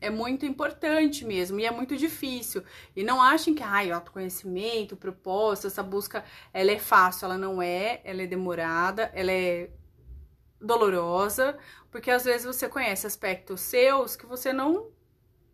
é 0.00 0.10
muito 0.10 0.44
importante 0.44 1.24
mesmo, 1.24 1.58
e 1.58 1.66
é 1.66 1.70
muito 1.70 1.96
difícil. 1.96 2.62
E 2.94 3.02
não 3.02 3.20
achem 3.20 3.54
que, 3.54 3.62
ai, 3.62 3.90
autoconhecimento, 3.90 4.96
propósito, 4.96 5.66
essa 5.66 5.82
busca, 5.82 6.24
ela 6.52 6.70
é 6.70 6.78
fácil, 6.78 7.26
ela 7.26 7.38
não 7.38 7.62
é, 7.62 8.00
ela 8.04 8.22
é 8.22 8.26
demorada, 8.26 9.10
ela 9.14 9.32
é 9.32 9.70
dolorosa, 10.60 11.56
porque 11.90 12.10
às 12.10 12.24
vezes 12.24 12.46
você 12.46 12.68
conhece 12.68 13.06
aspectos 13.06 13.60
seus 13.60 14.16
que 14.16 14.26
você 14.26 14.52
não 14.52 14.90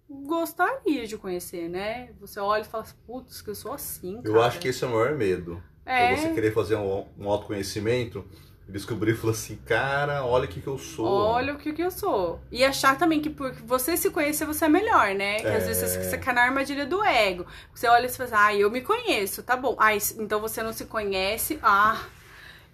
gostaria 0.09 1.07
de 1.07 1.17
conhecer, 1.17 1.69
né? 1.69 2.13
Você 2.21 2.39
olha 2.39 2.63
e 2.63 2.65
fala, 2.65 2.85
putz, 3.07 3.41
que 3.41 3.51
eu 3.51 3.55
sou 3.55 3.73
assim, 3.73 4.21
cara. 4.23 4.29
Eu 4.29 4.43
acho 4.43 4.59
que 4.59 4.69
esse 4.69 4.85
é 4.85 4.87
o 4.87 4.91
maior 4.91 5.15
medo. 5.15 5.63
É. 5.85 6.15
você 6.15 6.33
querer 6.33 6.53
fazer 6.53 6.77
um, 6.77 7.07
um 7.19 7.29
autoconhecimento 7.29 8.25
descobrir 8.73 9.12
e 9.12 9.14
falou 9.14 9.33
assim, 9.33 9.57
cara, 9.67 10.25
olha 10.25 10.47
o 10.47 10.49
que, 10.49 10.61
que 10.61 10.67
eu 10.67 10.79
sou. 10.79 11.07
Olha 11.07 11.52
o 11.52 11.59
que, 11.59 11.73
que 11.73 11.83
eu 11.83 11.91
sou. 11.91 12.41
E 12.50 12.64
achar 12.64 12.97
também 12.97 13.21
que 13.21 13.31
por 13.31 13.52
você 13.52 13.97
se 13.97 14.11
conhecer, 14.11 14.47
você 14.47 14.64
é 14.64 14.69
melhor, 14.69 15.14
né? 15.14 15.41
Que 15.41 15.47
é... 15.47 15.57
às 15.57 15.67
vezes 15.67 15.97
você, 15.97 16.19
cai 16.19 16.35
na 16.35 16.43
armadilha 16.43 16.87
do 16.87 17.05
ego. 17.05 17.47
Você 17.75 17.87
olha 17.87 18.07
e 18.07 18.09
fala 18.09 18.29
assim, 18.29 18.37
ah, 18.38 18.55
eu 18.57 18.71
me 18.71 18.81
conheço, 18.81 19.43
tá 19.43 19.57
bom. 19.57 19.76
Ah, 19.79 19.95
então 19.95 20.41
você 20.41 20.62
não 20.62 20.73
se 20.73 20.87
conhece, 20.87 21.59
ah... 21.62 22.02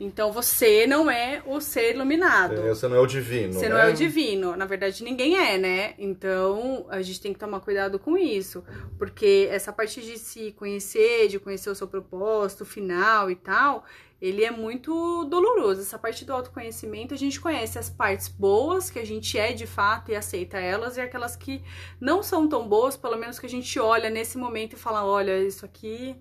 Então 0.01 0.31
você 0.31 0.87
não 0.87 1.11
é 1.11 1.43
o 1.45 1.61
ser 1.61 1.95
iluminado. 1.95 2.55
É, 2.55 2.69
você 2.69 2.87
não 2.87 2.97
é 2.97 3.01
o 3.01 3.07
divino. 3.07 3.53
Você 3.53 3.69
né? 3.69 3.75
não 3.75 3.79
é 3.79 3.91
o 3.91 3.93
divino. 3.93 4.57
Na 4.57 4.65
verdade, 4.65 5.03
ninguém 5.03 5.37
é, 5.37 5.59
né? 5.59 5.95
Então 5.99 6.87
a 6.89 7.03
gente 7.03 7.21
tem 7.21 7.33
que 7.33 7.39
tomar 7.39 7.59
cuidado 7.59 7.99
com 7.99 8.17
isso. 8.17 8.63
Porque 8.97 9.49
essa 9.51 9.73
parte 9.73 10.01
de 10.01 10.17
se 10.17 10.53
conhecer, 10.53 11.27
de 11.27 11.41
conhecer 11.41 11.69
o 11.69 11.75
seu 11.75 11.89
propósito 11.89 12.65
final 12.65 13.29
e 13.29 13.35
tal, 13.35 13.85
ele 14.21 14.45
é 14.45 14.51
muito 14.51 15.25
doloroso. 15.25 15.81
Essa 15.81 15.99
parte 15.99 16.25
do 16.25 16.33
autoconhecimento, 16.33 17.15
a 17.15 17.17
gente 17.17 17.41
conhece 17.41 17.79
as 17.79 17.89
partes 17.89 18.29
boas, 18.29 18.91
que 18.91 18.99
a 18.99 19.07
gente 19.07 19.39
é 19.39 19.53
de 19.53 19.67
fato 19.67 20.11
e 20.11 20.17
aceita 20.17 20.59
elas, 20.59 20.97
e 20.97 21.01
aquelas 21.01 21.37
que 21.37 21.63
não 22.01 22.23
são 22.23 22.49
tão 22.49 22.69
boas, 22.69 22.97
pelo 22.97 23.17
menos 23.17 23.39
que 23.39 23.47
a 23.47 23.49
gente 23.49 23.79
olha 23.79 24.11
nesse 24.11 24.37
momento 24.37 24.73
e 24.73 24.77
fala: 24.77 25.05
olha, 25.05 25.39
isso 25.39 25.65
aqui, 25.65 26.17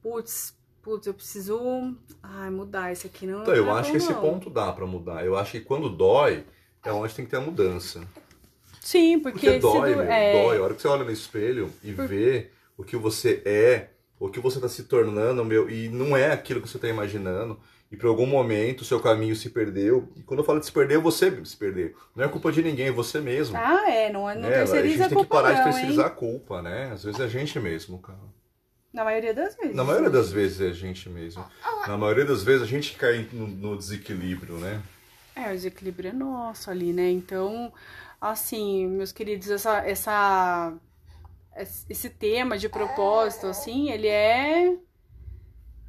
putz, 0.00 0.56
putz, 0.80 1.06
eu 1.06 1.14
preciso 1.14 1.96
ai, 2.22 2.50
mudar, 2.50 2.92
isso 2.92 3.06
aqui 3.06 3.26
não. 3.26 3.42
Então, 3.42 3.54
eu 3.54 3.66
não 3.66 3.76
é 3.76 3.80
acho 3.80 3.90
que 3.90 3.96
esse 3.96 4.14
ponto 4.14 4.48
dá 4.48 4.72
para 4.72 4.86
mudar. 4.86 5.24
Eu 5.24 5.36
acho 5.36 5.52
que 5.52 5.60
quando 5.60 5.88
dói, 5.88 6.44
é 6.84 6.92
onde 6.92 7.14
tem 7.14 7.24
que 7.24 7.32
ter 7.32 7.38
a 7.38 7.40
mudança. 7.40 8.06
Sim, 8.80 9.18
porque, 9.18 9.46
porque 9.46 9.58
dói, 9.58 9.94
do... 9.94 9.96
meu, 9.96 10.12
é... 10.12 10.42
dói. 10.44 10.58
A 10.58 10.62
hora 10.62 10.74
que 10.74 10.82
você 10.82 10.88
olha 10.88 11.04
no 11.04 11.10
espelho 11.10 11.72
e 11.82 11.92
Por... 11.92 12.06
vê 12.06 12.50
o 12.76 12.84
que 12.84 12.96
você 12.96 13.42
é 13.44 13.93
o 14.26 14.30
que 14.30 14.40
você 14.40 14.58
está 14.58 14.68
se 14.68 14.84
tornando, 14.84 15.44
meu, 15.44 15.68
e 15.68 15.88
não 15.88 16.16
é 16.16 16.32
aquilo 16.32 16.60
que 16.60 16.68
você 16.68 16.76
está 16.76 16.88
imaginando. 16.88 17.58
E 17.92 17.96
por 17.96 18.08
algum 18.08 18.26
momento 18.26 18.80
o 18.80 18.84
seu 18.84 18.98
caminho 18.98 19.36
se 19.36 19.50
perdeu. 19.50 20.08
E 20.16 20.22
quando 20.22 20.40
eu 20.40 20.44
falo 20.44 20.58
de 20.58 20.66
se 20.66 20.72
perder, 20.72 20.98
você 20.98 21.30
se 21.44 21.56
perdeu. 21.56 21.94
Não 22.16 22.24
é 22.24 22.28
culpa 22.28 22.50
de 22.50 22.62
ninguém, 22.62 22.86
é 22.86 22.90
você 22.92 23.20
mesmo. 23.20 23.56
Ah, 23.56 23.88
é, 23.88 24.10
não, 24.10 24.28
é, 24.28 24.34
não 24.34 24.48
né? 24.48 24.50
terceiriza 24.50 25.04
a 25.04 25.08
gente 25.08 25.14
tem 25.14 25.24
que 25.24 25.30
parar 25.30 25.50
não, 25.50 25.56
de 25.58 25.64
terceirizar 25.64 26.06
hein? 26.06 26.12
a 26.12 26.14
culpa, 26.14 26.62
né? 26.62 26.90
Às 26.92 27.04
vezes 27.04 27.20
é 27.20 27.24
a 27.24 27.28
gente 27.28 27.60
mesmo, 27.60 27.98
cara. 27.98 28.18
Na 28.92 29.04
maioria 29.04 29.34
das 29.34 29.56
vezes. 29.56 29.76
Na 29.76 29.84
maioria 29.84 30.10
das 30.10 30.32
vezes 30.32 30.60
é 30.60 30.68
a 30.68 30.72
gente 30.72 31.08
mesmo. 31.08 31.44
Na 31.86 31.98
maioria 31.98 32.24
das 32.24 32.42
vezes 32.42 32.62
a 32.62 32.66
gente 32.66 32.96
cai 32.96 33.28
no, 33.32 33.46
no 33.46 33.76
desequilíbrio, 33.76 34.54
né? 34.56 34.80
É, 35.36 35.50
o 35.50 35.54
desequilíbrio 35.54 36.10
é 36.10 36.12
nosso 36.12 36.70
ali, 36.70 36.92
né? 36.92 37.10
Então, 37.10 37.72
assim, 38.20 38.86
meus 38.86 39.12
queridos, 39.12 39.50
essa, 39.50 39.78
essa 39.78 40.72
esse 41.56 42.10
tema 42.10 42.58
de 42.58 42.68
propósito, 42.68 43.46
assim, 43.46 43.90
ele 43.90 44.08
é. 44.08 44.76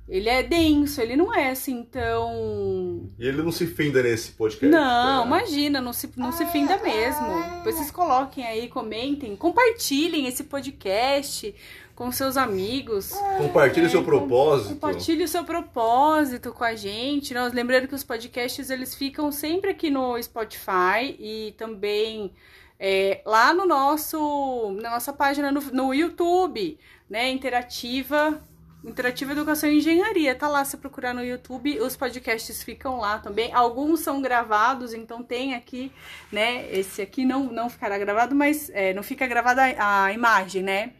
Ele 0.07 0.29
é 0.29 0.43
denso, 0.43 1.01
ele 1.01 1.15
não 1.15 1.33
é 1.33 1.49
assim 1.49 1.83
tão. 1.83 3.09
E 3.17 3.27
ele 3.27 3.41
não 3.41 3.51
se 3.51 3.65
finda 3.65 4.03
nesse 4.03 4.33
podcast. 4.33 4.67
Não, 4.67 5.21
né? 5.21 5.25
imagina, 5.25 5.81
não 5.81 5.91
se, 5.91 6.07
não 6.15 6.31
se 6.31 6.45
finda 6.47 6.77
mesmo. 6.77 7.25
Depois 7.57 7.75
vocês 7.75 7.89
coloquem 7.89 8.45
aí, 8.45 8.67
comentem, 8.67 9.35
compartilhem 9.35 10.27
esse 10.27 10.43
podcast 10.43 11.55
com 11.95 12.11
seus 12.11 12.37
amigos. 12.37 13.13
Compartilhe 13.37 13.87
o 13.87 13.89
seu 13.89 14.03
propósito. 14.03 14.73
Compartilhe 14.73 15.23
o 15.23 15.27
seu 15.27 15.43
propósito 15.43 16.51
com 16.51 16.63
a 16.63 16.75
gente. 16.75 17.33
Nós 17.33 17.53
lembrando 17.53 17.87
que 17.87 17.95
os 17.95 18.03
podcasts 18.03 18.69
eles 18.69 18.93
ficam 18.93 19.31
sempre 19.31 19.71
aqui 19.71 19.89
no 19.89 20.21
Spotify 20.21 21.15
e 21.17 21.55
também 21.57 22.31
é, 22.79 23.21
lá 23.25 23.53
no 23.53 23.65
nosso, 23.65 24.77
na 24.81 24.91
nossa 24.91 25.13
página 25.13 25.51
no, 25.51 25.61
no 25.61 25.93
YouTube, 25.93 26.77
né? 27.09 27.29
Interativa 27.29 28.41
Interativa 28.85 29.31
Educação 29.31 29.69
e 29.69 29.79
Engenharia. 29.79 30.35
Tá 30.35 30.47
lá, 30.47 30.63
se 30.63 30.77
procurar 30.77 31.11
no 31.11 31.23
YouTube, 31.23 31.79
os 31.79 31.97
podcasts 31.97 32.61
ficam 32.61 32.99
lá 32.99 33.17
também. 33.17 33.51
Alguns 33.51 34.01
são 34.01 34.21
gravados, 34.21 34.93
então 34.93 35.23
tem 35.23 35.55
aqui, 35.55 35.91
né? 36.31 36.71
Esse 36.71 37.01
aqui 37.01 37.25
não, 37.25 37.45
não 37.45 37.67
ficará 37.67 37.97
gravado, 37.97 38.35
mas 38.35 38.69
é, 38.69 38.93
não 38.93 39.01
fica 39.01 39.25
gravada 39.25 39.63
a, 39.77 40.13
imagem, 40.13 40.61
né? 40.61 40.93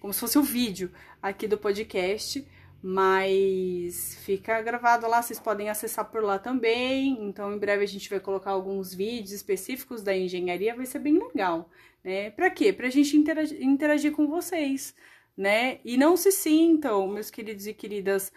Como 0.00 0.12
se 0.12 0.20
fosse 0.20 0.38
o 0.38 0.42
vídeo 0.42 0.90
aqui 1.22 1.46
do 1.46 1.58
podcast 1.58 2.46
mas 2.82 4.14
fica 4.24 4.60
gravado 4.62 5.08
lá, 5.08 5.20
vocês 5.20 5.40
podem 5.40 5.68
acessar 5.68 6.04
por 6.10 6.22
lá 6.22 6.38
também. 6.38 7.24
Então, 7.24 7.52
em 7.52 7.58
breve 7.58 7.84
a 7.84 7.88
gente 7.88 8.08
vai 8.08 8.20
colocar 8.20 8.52
alguns 8.52 8.94
vídeos 8.94 9.32
específicos 9.32 10.02
da 10.02 10.16
engenharia, 10.16 10.76
vai 10.76 10.86
ser 10.86 11.00
bem 11.00 11.18
legal, 11.18 11.70
né? 12.04 12.30
Para 12.30 12.50
quê? 12.50 12.72
Pra 12.72 12.88
gente 12.90 13.16
interagir, 13.16 13.60
interagir, 13.62 14.12
com 14.12 14.28
vocês, 14.28 14.94
né? 15.36 15.80
E 15.84 15.96
não 15.96 16.16
se 16.16 16.30
sintam, 16.32 17.08
meus 17.08 17.30
queridos 17.30 17.66
e 17.66 17.74
queridas, 17.74 18.32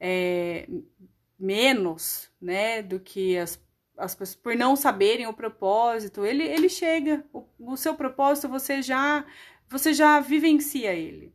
é, 0.00 0.66
menos, 1.38 2.30
né, 2.40 2.82
do 2.82 3.00
que 3.00 3.36
as, 3.38 3.60
as 3.96 4.14
pessoas, 4.14 4.36
por 4.36 4.56
não 4.56 4.76
saberem 4.76 5.26
o 5.26 5.34
propósito. 5.34 6.24
Ele, 6.24 6.42
ele 6.44 6.68
chega, 6.68 7.24
o, 7.32 7.46
o 7.58 7.76
seu 7.76 7.94
propósito 7.94 8.48
você 8.48 8.82
já, 8.82 9.24
você 9.68 9.92
já 9.92 10.20
vivencia 10.20 10.92
ele. 10.94 11.33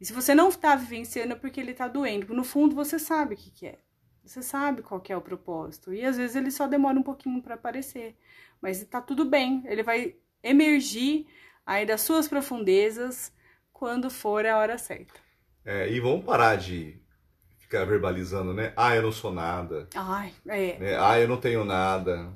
E 0.00 0.04
se 0.04 0.12
você 0.12 0.34
não 0.34 0.48
está 0.48 0.76
vivenciando 0.76 1.32
é 1.32 1.36
porque 1.36 1.60
ele 1.60 1.72
está 1.72 1.88
doendo. 1.88 2.34
No 2.34 2.44
fundo, 2.44 2.74
você 2.74 2.98
sabe 2.98 3.34
o 3.34 3.36
que, 3.36 3.50
que 3.50 3.66
é. 3.66 3.78
Você 4.24 4.42
sabe 4.42 4.82
qual 4.82 5.02
é 5.08 5.16
o 5.16 5.20
propósito. 5.20 5.92
E 5.94 6.04
às 6.04 6.16
vezes 6.16 6.36
ele 6.36 6.50
só 6.50 6.66
demora 6.66 6.98
um 6.98 7.02
pouquinho 7.02 7.40
para 7.40 7.54
aparecer. 7.54 8.16
Mas 8.60 8.82
está 8.82 9.00
tudo 9.00 9.24
bem. 9.24 9.62
Ele 9.66 9.82
vai 9.82 10.16
emergir 10.42 11.26
aí 11.64 11.86
das 11.86 12.02
suas 12.02 12.28
profundezas 12.28 13.32
quando 13.72 14.10
for 14.10 14.44
a 14.44 14.58
hora 14.58 14.78
certa. 14.78 15.14
É, 15.64 15.90
e 15.90 16.00
vamos 16.00 16.24
parar 16.24 16.56
de 16.56 17.00
ficar 17.58 17.84
verbalizando, 17.84 18.54
né? 18.54 18.72
Ah, 18.76 18.94
eu 18.94 19.02
não 19.02 19.12
sou 19.12 19.32
nada. 19.32 19.88
Ai, 19.94 20.32
é. 20.46 20.78
Né? 20.78 20.96
Ah, 20.98 21.18
eu 21.18 21.28
não 21.28 21.36
tenho 21.36 21.64
nada. 21.64 22.32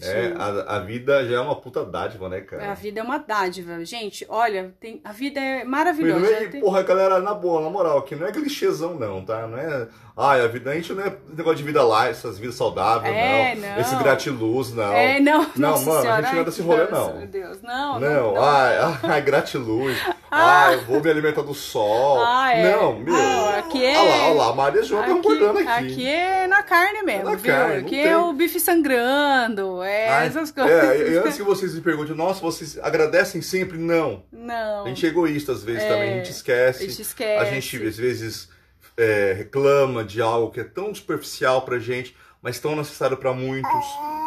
É, 0.00 0.34
a, 0.36 0.76
a 0.76 0.78
vida 0.80 1.26
já 1.26 1.36
é 1.36 1.40
uma 1.40 1.56
puta 1.56 1.82
dádiva, 1.82 2.28
né, 2.28 2.42
cara? 2.42 2.70
A 2.70 2.74
vida 2.74 3.00
é 3.00 3.02
uma 3.02 3.18
dádiva. 3.18 3.82
Gente, 3.82 4.26
olha, 4.28 4.74
tem, 4.78 5.00
a 5.02 5.10
vida 5.10 5.40
é 5.40 5.64
maravilhosa. 5.64 6.42
E, 6.42 6.48
tem... 6.48 6.60
porra, 6.60 6.82
galera, 6.82 7.18
na 7.18 7.32
boa, 7.32 7.62
na 7.62 7.70
moral, 7.70 7.98
aqui 7.98 8.14
não 8.14 8.26
é 8.26 8.32
clichêzão, 8.32 8.94
não, 8.94 9.24
tá? 9.24 9.46
Não 9.46 9.56
é. 9.56 9.88
Ai, 10.18 10.42
a 10.42 10.48
vida, 10.48 10.70
a 10.70 10.74
gente 10.74 10.92
não 10.94 11.04
é 11.04 11.14
negócio 11.28 11.58
de 11.58 11.62
vida 11.62 11.82
lá, 11.82 12.08
essas 12.08 12.38
vidas 12.38 12.54
saudáveis, 12.54 13.14
é, 13.14 13.54
não. 13.54 13.68
não. 13.68 13.78
Esse 13.78 13.96
gratiluz, 13.96 14.72
não. 14.72 14.92
É, 14.92 15.20
não. 15.20 15.42
Não, 15.56 15.70
Nossa 15.70 15.90
mano, 15.90 16.00
senhora, 16.02 16.18
a 16.18 16.22
gente 16.22 16.34
não 16.34 16.40
é 16.40 16.44
desse 16.44 16.62
rolê, 16.62 16.86
não. 16.90 17.16
Meu 17.18 17.26
Deus, 17.26 17.62
não. 17.62 18.00
Não, 18.00 18.10
não, 18.10 18.34
não 18.34 18.42
ai, 18.42 18.98
ai, 19.02 19.22
gratiluz. 19.22 19.98
Ah. 20.30 20.66
Ai, 20.66 20.76
vou 20.78 21.02
me 21.02 21.10
alimentar 21.10 21.42
do 21.42 21.54
sol. 21.54 22.22
Ah, 22.22 22.52
é. 22.52 22.72
Não, 22.72 22.98
meu. 22.98 23.14
Ah, 23.14 23.55
aqui 23.76 23.84
é. 23.84 23.98
Olha 23.98 24.08
lá, 24.08 24.24
olha 24.24 24.34
lá, 24.34 24.48
a 24.48 24.54
Maria 24.54 24.82
João 24.82 25.02
tá 25.02 25.08
concordando 25.08 25.58
aqui. 25.58 25.68
Aqui 25.68 26.06
é 26.06 26.46
na 26.46 26.62
carne 26.62 27.02
mesmo, 27.02 27.28
é 27.28 27.30
na 27.32 27.36
viu? 27.36 27.52
Carne, 27.52 27.76
aqui 27.76 28.00
é 28.00 28.16
o 28.16 28.32
bife 28.32 28.58
sangrando, 28.58 29.82
é 29.82 30.08
ai, 30.08 30.26
essas 30.28 30.50
coisas. 30.50 30.72
É, 30.72 31.12
e 31.12 31.18
antes 31.18 31.36
que 31.36 31.42
vocês 31.42 31.74
me 31.74 31.80
perguntem, 31.80 32.14
nossa, 32.14 32.40
vocês 32.40 32.78
agradecem 32.78 33.42
sempre? 33.42 33.78
Não. 33.78 34.24
Não. 34.32 34.84
A 34.84 34.88
gente 34.88 35.04
é 35.04 35.08
egoísta 35.08 35.52
às 35.52 35.62
vezes 35.62 35.82
é, 35.82 35.88
também, 35.88 36.12
a 36.12 36.16
gente 36.16 36.30
esquece. 36.30 36.84
A 36.84 36.88
gente 36.88 37.02
esquece. 37.02 37.42
A 37.42 37.44
gente, 37.50 37.86
às 37.86 37.96
vezes, 37.96 38.48
é, 38.96 39.34
reclama 39.36 40.04
de 40.04 40.20
algo 40.20 40.50
que 40.50 40.60
é 40.60 40.64
tão 40.64 40.94
superficial 40.94 41.62
pra 41.62 41.78
gente, 41.78 42.16
mas 42.42 42.58
tão 42.58 42.74
necessário 42.74 43.16
para 43.16 43.32
muitos, 43.32 43.86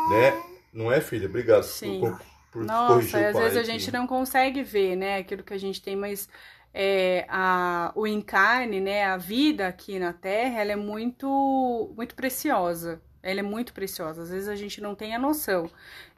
né? 0.09 0.33
Não 0.73 0.91
é, 0.91 1.01
filha? 1.01 1.27
Obrigado 1.27 1.63
Sim. 1.63 1.99
por, 1.99 2.21
por 2.51 2.63
Nossa, 2.63 3.29
às 3.29 3.37
vezes 3.37 3.57
a 3.57 3.63
gente 3.63 3.91
não 3.91 4.05
consegue 4.05 4.63
ver, 4.63 4.95
né, 4.95 5.17
aquilo 5.17 5.43
que 5.43 5.53
a 5.53 5.57
gente 5.57 5.81
tem, 5.81 5.95
mas 5.95 6.29
é, 6.73 7.25
a, 7.29 7.91
o 7.95 8.05
encarne, 8.07 8.79
né, 8.79 9.05
a 9.05 9.17
vida 9.17 9.67
aqui 9.67 9.99
na 9.99 10.13
Terra, 10.13 10.61
ela 10.61 10.71
é 10.71 10.75
muito, 10.75 11.91
muito 11.95 12.15
preciosa, 12.15 13.01
Ela 13.21 13.39
é 13.41 13.43
muito 13.43 13.73
preciosa. 13.73 14.21
Às 14.23 14.29
vezes 14.29 14.47
a 14.47 14.55
gente 14.55 14.79
não 14.81 14.95
tem 14.95 15.15
a 15.15 15.19
noção 15.19 15.69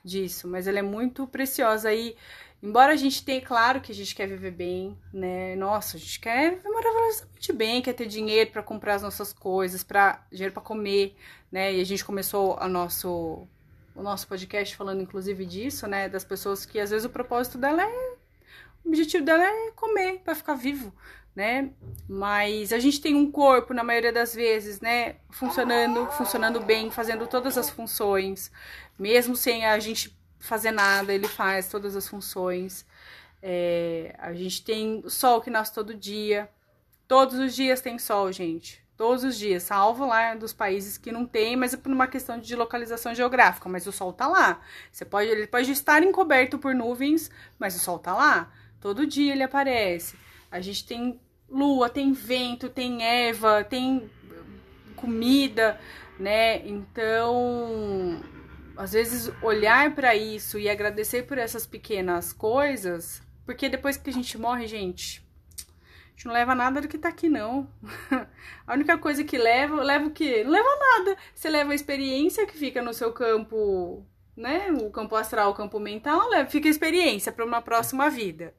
disso, 0.03 0.47
mas 0.47 0.67
ela 0.67 0.79
é 0.79 0.81
muito 0.81 1.25
preciosa. 1.27 1.93
E 1.93 2.15
embora 2.61 2.93
a 2.93 2.95
gente 2.95 3.23
tenha, 3.25 3.41
claro 3.41 3.81
que 3.81 3.91
a 3.91 3.95
gente 3.95 4.13
quer 4.15 4.27
viver 4.27 4.51
bem, 4.51 4.97
né? 5.13 5.55
Nossa, 5.55 5.97
a 5.97 5.99
gente 5.99 6.19
quer 6.19 6.55
viver 6.55 6.69
maravilhosamente 6.69 7.53
bem, 7.53 7.81
quer 7.81 7.93
ter 7.93 8.07
dinheiro 8.07 8.51
para 8.51 8.63
comprar 8.63 8.95
as 8.95 9.01
nossas 9.01 9.33
coisas, 9.33 9.83
para 9.83 10.23
dinheiro 10.31 10.53
para 10.53 10.61
comer, 10.61 11.15
né? 11.51 11.73
E 11.73 11.81
a 11.81 11.85
gente 11.85 12.05
começou 12.05 12.57
a 12.59 12.67
nosso 12.67 13.47
o 13.95 14.01
nosso 14.01 14.27
podcast 14.27 14.75
falando 14.75 15.01
inclusive 15.01 15.45
disso, 15.45 15.85
né, 15.87 16.07
das 16.07 16.23
pessoas 16.23 16.65
que 16.65 16.79
às 16.79 16.91
vezes 16.91 17.05
o 17.05 17.09
propósito 17.09 17.57
dela 17.57 17.83
é 17.83 18.15
o 18.83 18.89
objetivo 18.89 19.23
dela 19.23 19.43
é 19.43 19.71
comer 19.71 20.19
para 20.23 20.35
ficar 20.35 20.55
vivo, 20.55 20.93
né? 21.35 21.71
Mas 22.07 22.73
a 22.73 22.79
gente 22.79 23.01
tem 23.01 23.15
um 23.15 23.31
corpo 23.31 23.73
na 23.73 23.83
maioria 23.83 24.11
das 24.11 24.33
vezes, 24.35 24.81
né, 24.81 25.15
funcionando, 25.29 26.05
funcionando 26.11 26.59
bem, 26.59 26.91
fazendo 26.91 27.27
todas 27.27 27.57
as 27.57 27.69
funções, 27.69 28.51
mesmo 28.97 29.35
sem 29.35 29.65
a 29.65 29.79
gente 29.79 30.17
fazer 30.39 30.71
nada, 30.71 31.13
ele 31.13 31.27
faz 31.27 31.69
todas 31.69 31.95
as 31.95 32.07
funções. 32.07 32.85
É, 33.41 34.13
a 34.19 34.33
gente 34.33 34.63
tem 34.63 35.03
sol 35.07 35.41
que 35.41 35.49
nasce 35.49 35.73
todo 35.73 35.93
dia. 35.93 36.49
Todos 37.07 37.39
os 37.39 37.55
dias 37.55 37.81
tem 37.81 37.97
sol, 37.97 38.31
gente. 38.31 38.81
Todos 38.95 39.23
os 39.23 39.37
dias, 39.37 39.63
salvo 39.63 40.05
lá 40.05 40.35
dos 40.35 40.53
países 40.53 40.97
que 40.97 41.11
não 41.11 41.25
tem, 41.25 41.55
mas 41.55 41.73
é 41.73 41.77
por 41.77 41.91
uma 41.91 42.05
questão 42.05 42.39
de 42.39 42.55
localização 42.55 43.15
geográfica. 43.15 43.67
Mas 43.67 43.87
o 43.87 43.91
sol 43.91 44.13
tá 44.13 44.27
lá. 44.27 44.61
Você 44.91 45.03
pode, 45.03 45.29
ele 45.29 45.47
pode 45.47 45.71
estar 45.71 46.03
encoberto 46.03 46.59
por 46.59 46.75
nuvens, 46.75 47.31
mas 47.57 47.75
o 47.75 47.79
sol 47.79 47.97
tá 47.97 48.13
lá. 48.13 48.51
Todo 48.81 49.05
dia 49.05 49.31
ele 49.31 49.43
aparece. 49.43 50.17
A 50.49 50.59
gente 50.59 50.85
tem 50.85 51.21
lua, 51.47 51.87
tem 51.87 52.11
vento, 52.11 52.67
tem 52.67 53.03
Eva, 53.03 53.63
tem 53.63 54.09
comida, 54.95 55.79
né? 56.19 56.67
Então, 56.67 58.19
às 58.75 58.93
vezes 58.93 59.31
olhar 59.41 59.93
para 59.93 60.15
isso 60.15 60.57
e 60.57 60.67
agradecer 60.67 61.27
por 61.27 61.37
essas 61.37 61.65
pequenas 61.67 62.33
coisas, 62.33 63.21
porque 63.45 63.69
depois 63.69 63.97
que 63.97 64.09
a 64.09 64.13
gente 64.13 64.37
morre, 64.37 64.65
gente, 64.65 65.23
a 65.57 66.09
gente 66.11 66.25
não 66.25 66.33
leva 66.33 66.55
nada 66.55 66.81
do 66.81 66.87
que 66.87 66.97
tá 66.97 67.09
aqui 67.09 67.29
não. 67.29 67.69
a 68.65 68.73
única 68.73 68.97
coisa 68.97 69.23
que 69.23 69.37
leva, 69.37 69.83
leva 69.83 70.07
o 70.07 70.11
quê? 70.11 70.43
Não 70.43 70.51
leva 70.51 70.69
nada. 70.79 71.17
Você 71.35 71.49
leva 71.49 71.71
a 71.71 71.75
experiência 71.75 72.47
que 72.47 72.57
fica 72.57 72.81
no 72.81 72.93
seu 72.93 73.13
campo, 73.13 74.03
né? 74.35 74.71
O 74.71 74.89
campo 74.89 75.15
astral, 75.15 75.51
o 75.51 75.55
campo 75.55 75.79
mental, 75.79 76.29
leva, 76.29 76.49
fica 76.49 76.67
a 76.67 76.71
experiência 76.71 77.31
para 77.31 77.45
uma 77.45 77.61
próxima 77.61 78.09
vida 78.09 78.55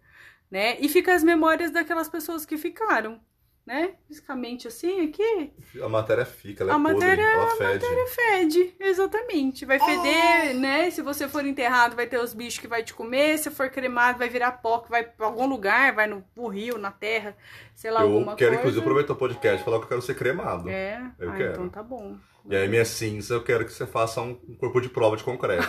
né? 0.53 0.77
E 0.81 0.87
fica 0.87 1.15
as 1.15 1.25
memórias 1.25 1.71
daquelas 1.71 2.11
pessoas 2.11 2.45
que 2.45 2.59
ficaram, 2.59 3.19
né? 3.67 3.95
Fisicamente 4.07 4.69
assim, 4.69 5.09
aqui. 5.09 5.51
A 5.83 5.89
matéria 5.89 6.27
fica, 6.27 6.63
ela 6.63 6.75
a 6.75 6.77
é 6.77 6.79
matéria, 6.79 7.25
podre, 7.25 7.33
ela 7.33 7.45
a 7.45 7.57
fede. 7.57 7.73
matéria 7.73 8.07
fede, 8.07 8.77
exatamente. 8.79 9.65
Vai 9.65 9.79
feder, 9.81 10.55
né? 10.57 10.91
Se 10.91 11.01
você 11.01 11.27
for 11.27 11.47
enterrado, 11.47 11.97
vai 11.97 12.07
ter 12.07 12.19
os 12.19 12.35
bichos 12.35 12.59
que 12.59 12.69
vai 12.69 12.83
te 12.83 12.93
comer. 12.93 13.39
Se 13.39 13.51
for 13.51 13.71
cremado, 13.71 14.19
vai 14.19 14.29
virar 14.29 14.53
pó, 14.53 14.81
que 14.81 14.91
vai 14.91 15.03
pra 15.03 15.25
algum 15.25 15.47
lugar, 15.47 15.95
vai 15.95 16.07
no, 16.07 16.23
no 16.37 16.49
rio, 16.49 16.77
na 16.77 16.91
terra, 16.91 17.35
sei 17.75 17.91
lá, 17.91 18.03
Eu 18.03 18.09
alguma 18.09 18.37
quero, 18.37 18.51
coisa. 18.51 18.61
inclusive, 18.61 18.81
aproveitar 18.83 19.15
o 19.15 19.17
podcast 19.17 19.63
e 19.63 19.65
falar 19.65 19.79
que 19.79 19.85
eu 19.85 19.89
quero 19.89 20.03
ser 20.03 20.15
cremado. 20.17 20.69
É, 20.69 21.03
Eu 21.19 21.31
ah, 21.31 21.37
quero. 21.37 21.53
então 21.53 21.69
tá 21.71 21.83
bom. 21.83 22.15
E 22.45 22.55
aí, 22.55 22.69
minha 22.69 22.85
cinza, 22.85 23.33
eu 23.35 23.43
quero 23.43 23.65
que 23.65 23.73
você 23.73 23.87
faça 23.87 24.21
um 24.21 24.39
um 24.47 24.55
corpo 24.55 24.83
de 24.83 24.91
prova 24.91 25.17
de 25.17 25.25
concreto. 25.25 25.67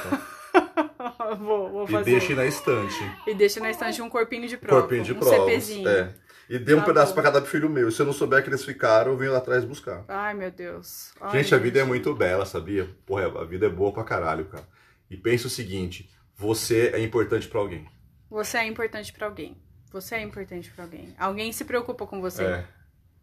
vou, 1.39 1.69
vou 1.69 1.83
e 1.85 1.91
fazer. 1.91 2.11
deixe 2.11 2.33
na 2.33 2.45
estante. 2.45 2.95
E 3.27 3.33
deixa 3.33 3.59
na 3.59 3.69
estante 3.69 4.01
um 4.01 4.09
corpinho 4.09 4.47
de 4.47 4.57
prova. 4.57 4.81
Corpinho 4.81 5.03
de 5.03 5.13
um. 5.13 5.21
CPzinho. 5.21 5.87
É. 5.87 6.13
E 6.49 6.59
dê 6.59 6.73
um 6.73 6.79
Tá 6.79 6.85
pedaço 6.85 7.13
pra 7.13 7.23
cada 7.23 7.41
filho 7.41 7.69
meu. 7.69 7.89
Se 7.89 8.01
eu 8.01 8.05
não 8.05 8.13
souber 8.13 8.43
que 8.43 8.49
eles 8.49 8.65
ficaram, 8.65 9.11
eu 9.11 9.17
venho 9.17 9.31
lá 9.31 9.37
atrás 9.37 9.63
buscar. 9.63 10.03
Ai, 10.07 10.33
meu 10.33 10.51
Deus. 10.51 11.13
Ai, 11.21 11.31
Gente, 11.31 11.55
a 11.55 11.57
vida 11.57 11.79
é 11.79 11.83
muito 11.83 12.13
bela, 12.13 12.45
sabia? 12.45 12.89
Porra, 13.05 13.27
a 13.41 13.45
vida 13.45 13.65
é 13.65 13.69
boa 13.69 13.91
pra 13.91 14.03
caralho, 14.03 14.45
cara. 14.45 14.67
E 15.09 15.15
pensa 15.17 15.47
o 15.47 15.49
seguinte: 15.49 16.09
você 16.35 16.91
é 16.93 16.99
importante 16.99 17.47
pra 17.47 17.59
alguém. 17.59 17.87
Você 18.29 18.57
é 18.57 18.65
importante 18.65 19.13
pra 19.13 19.27
alguém. 19.27 19.57
Você 19.91 20.15
é 20.15 20.21
importante 20.21 20.71
pra 20.71 20.83
alguém. 20.85 21.13
Alguém 21.17 21.51
se 21.51 21.63
preocupa 21.63 22.05
com 22.05 22.19
você. 22.19 22.43
É. 22.43 22.65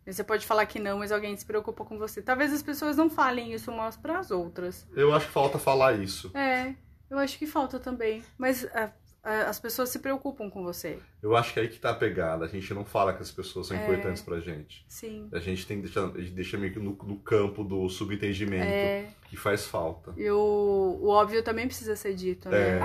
Você 0.07 0.25
pode 0.25 0.47
falar 0.47 0.67
que 0.67 0.79
não, 0.79 0.99
mas 0.99 1.13
alguém 1.13 1.37
se 1.37 1.45
preocupa 1.45 1.85
com 1.85 1.99
você. 1.99 2.23
Talvez 2.23 2.53
as 2.53 2.63
pessoas 2.63 2.97
não 2.97 3.11
falem 3.11 3.53
isso 3.53 3.71
umas 3.71 3.97
pras 3.97 4.31
outras. 4.31 4.87
Eu 4.97 5.13
acho 5.13 5.27
que 5.27 5.33
falta 5.33 5.59
falar 5.59 5.93
isso. 6.01 6.31
É, 6.35 6.75
eu 7.11 7.19
acho 7.19 7.39
que 7.39 7.47
falta 7.47 7.79
também. 7.79 8.23
Mas 8.39 8.65
a- 8.75 8.91
a- 9.23 9.43
as 9.51 9.61
pessoas 9.61 9.91
se 9.91 9.99
preocupam 9.99 10.49
com 10.49 10.63
você. 10.63 10.99
Eu 11.23 11.37
acho 11.37 11.53
que 11.53 11.61
é 11.61 11.63
aí 11.65 11.69
que 11.69 11.79
tá 11.79 11.91
a 11.91 11.95
pegada. 11.95 12.47
A 12.47 12.49
gente 12.49 12.73
não 12.73 12.87
fala 12.87 13.13
que 13.13 13.21
as 13.21 13.31
pessoas 13.31 13.67
são 13.67 13.77
É. 13.77 13.83
importantes 13.83 14.23
pra 14.23 14.41
gente. 14.41 14.83
Sim. 14.89 15.29
A 15.33 15.39
gente 15.39 15.67
tem 15.67 15.77
que 15.77 15.83
deixar, 15.85 16.07
deixa 16.09 16.57
meio 16.57 16.73
que 16.73 16.79
no, 16.79 16.93
no 17.05 17.17
campo 17.19 17.63
do 17.63 17.87
subentendimento. 17.91 18.65
É, 18.65 19.09
Que 19.29 19.37
faz 19.37 19.67
falta. 19.67 20.15
e 20.17 20.31
o, 20.31 20.99
o 21.03 21.09
óbvio 21.09 21.43
também 21.43 21.67
precisa 21.67 21.95
ser 21.95 22.15
dito, 22.15 22.49
né? 22.49 22.79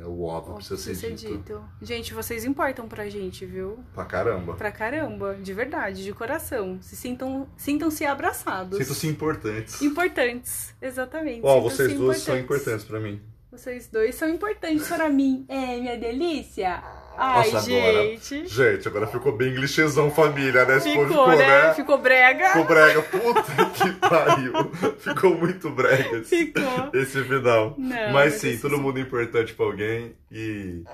É, 0.00 0.06
o 0.06 0.22
óbvio 0.22 0.54
O 0.54 0.56
precisa 0.56 0.94
ser 0.94 1.12
dito. 1.14 1.62
Gente, 1.82 2.14
vocês 2.14 2.46
importam 2.46 2.88
pra 2.88 3.06
gente, 3.10 3.44
viu? 3.44 3.78
Pra 3.94 4.06
caramba. 4.06 4.54
Pra 4.54 4.72
caramba, 4.72 5.34
de 5.34 5.52
verdade, 5.52 6.02
de 6.02 6.12
coração. 6.14 6.78
Se 6.80 6.96
sintam, 6.96 7.46
sintam-se 7.54 8.06
abraçados. 8.06 8.78
Sinto-se 8.78 9.06
importantes. 9.08 9.82
Importantes, 9.82 10.74
exatamente. 10.80 11.40
Ó, 11.44 11.56
Sintam-se 11.56 11.76
vocês 11.76 11.94
duas 11.98 12.16
são 12.18 12.38
importantes 12.38 12.84
pra 12.86 12.98
mim. 12.98 13.20
Vocês 13.56 13.88
dois 13.88 14.14
são 14.14 14.28
importantes 14.28 14.86
para 14.88 15.08
mim. 15.08 15.44
É, 15.48 15.78
minha 15.78 15.96
delícia. 15.96 16.82
Ai, 17.18 17.50
Nossa, 17.50 17.64
gente. 17.70 18.46
Gente, 18.46 18.86
agora 18.86 19.06
ficou 19.06 19.34
bem 19.34 19.54
clichêzão 19.54 20.10
família, 20.10 20.66
né? 20.66 20.78
Povo 20.78 21.08
Ficou, 21.08 21.28
né? 21.28 21.72
Ficou 21.74 21.98
brega. 21.98 22.48
Ficou 22.48 22.64
brega. 22.66 23.02
Puta 23.02 23.42
que 23.74 23.92
pariu. 23.92 24.52
Ficou 24.98 25.34
muito 25.38 25.70
brega 25.70 26.18
esse, 26.18 26.36
Ficou. 26.46 26.90
esse 26.92 27.24
final. 27.24 27.74
Não, 27.78 28.12
mas 28.12 28.34
sim, 28.34 28.58
todo 28.58 28.76
mundo 28.78 28.98
é 28.98 29.00
importante 29.02 29.54
pra 29.54 29.64
alguém 29.64 30.14
e 30.30 30.84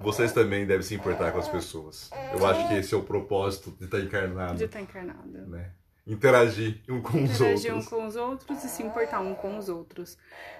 vocês 0.00 0.32
também 0.32 0.66
devem 0.66 0.82
se 0.82 0.96
importar 0.96 1.30
com 1.30 1.38
as 1.38 1.48
pessoas. 1.48 2.10
Eu 2.36 2.44
acho 2.44 2.66
que 2.66 2.74
esse 2.74 2.92
é 2.92 2.96
o 2.96 3.02
propósito 3.04 3.70
de 3.78 3.84
estar 3.84 4.00
encarnado, 4.00 4.56
De 4.56 4.64
estar 4.64 4.80
encarnada. 4.80 5.44
né? 5.46 5.70
Interagir 6.04 6.80
um 6.88 7.00
com 7.00 7.22
os 7.22 7.30
Interagir 7.40 7.72
outros. 7.72 7.86
um 7.92 7.96
com 7.96 8.06
os 8.08 8.16
outros 8.16 8.64
e 8.64 8.68
se 8.68 8.82
importar 8.82 9.20
um 9.20 9.36
com 9.36 9.56
os 9.56 9.68
outros. 9.68 10.18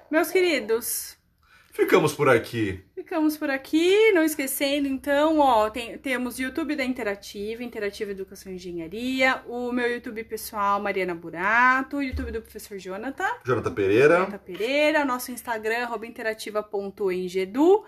Meus 0.08 0.30
queridos, 0.30 1.16
Ficamos 1.72 2.12
por 2.14 2.28
aqui. 2.28 2.84
ficamos 2.94 3.36
por 3.36 3.50
aqui. 3.50 4.12
Não 4.12 4.22
esquecendo, 4.22 4.86
então, 4.88 5.38
ó, 5.40 5.68
tem- 5.70 5.96
temos 5.98 6.38
o 6.38 6.42
YouTube 6.42 6.76
da 6.76 6.84
Interativa, 6.84 7.62
Interativa 7.64 8.10
Educação 8.10 8.52
e 8.52 8.56
Engenharia, 8.56 9.42
o 9.46 9.72
meu 9.72 9.90
YouTube 9.90 10.22
pessoal, 10.24 10.80
Mariana 10.80 11.14
Burato, 11.14 11.96
o 11.98 12.02
YouTube 12.02 12.30
do 12.30 12.40
professor 12.42 12.78
Jonathan. 12.78 13.28
Jonathan 13.44 13.72
Pereira. 13.74 14.16
Jonathan 14.16 14.38
Pereira, 14.38 15.04
nosso 15.04 15.32
Instagram, 15.32 15.88
interativa.engedu 16.04 17.84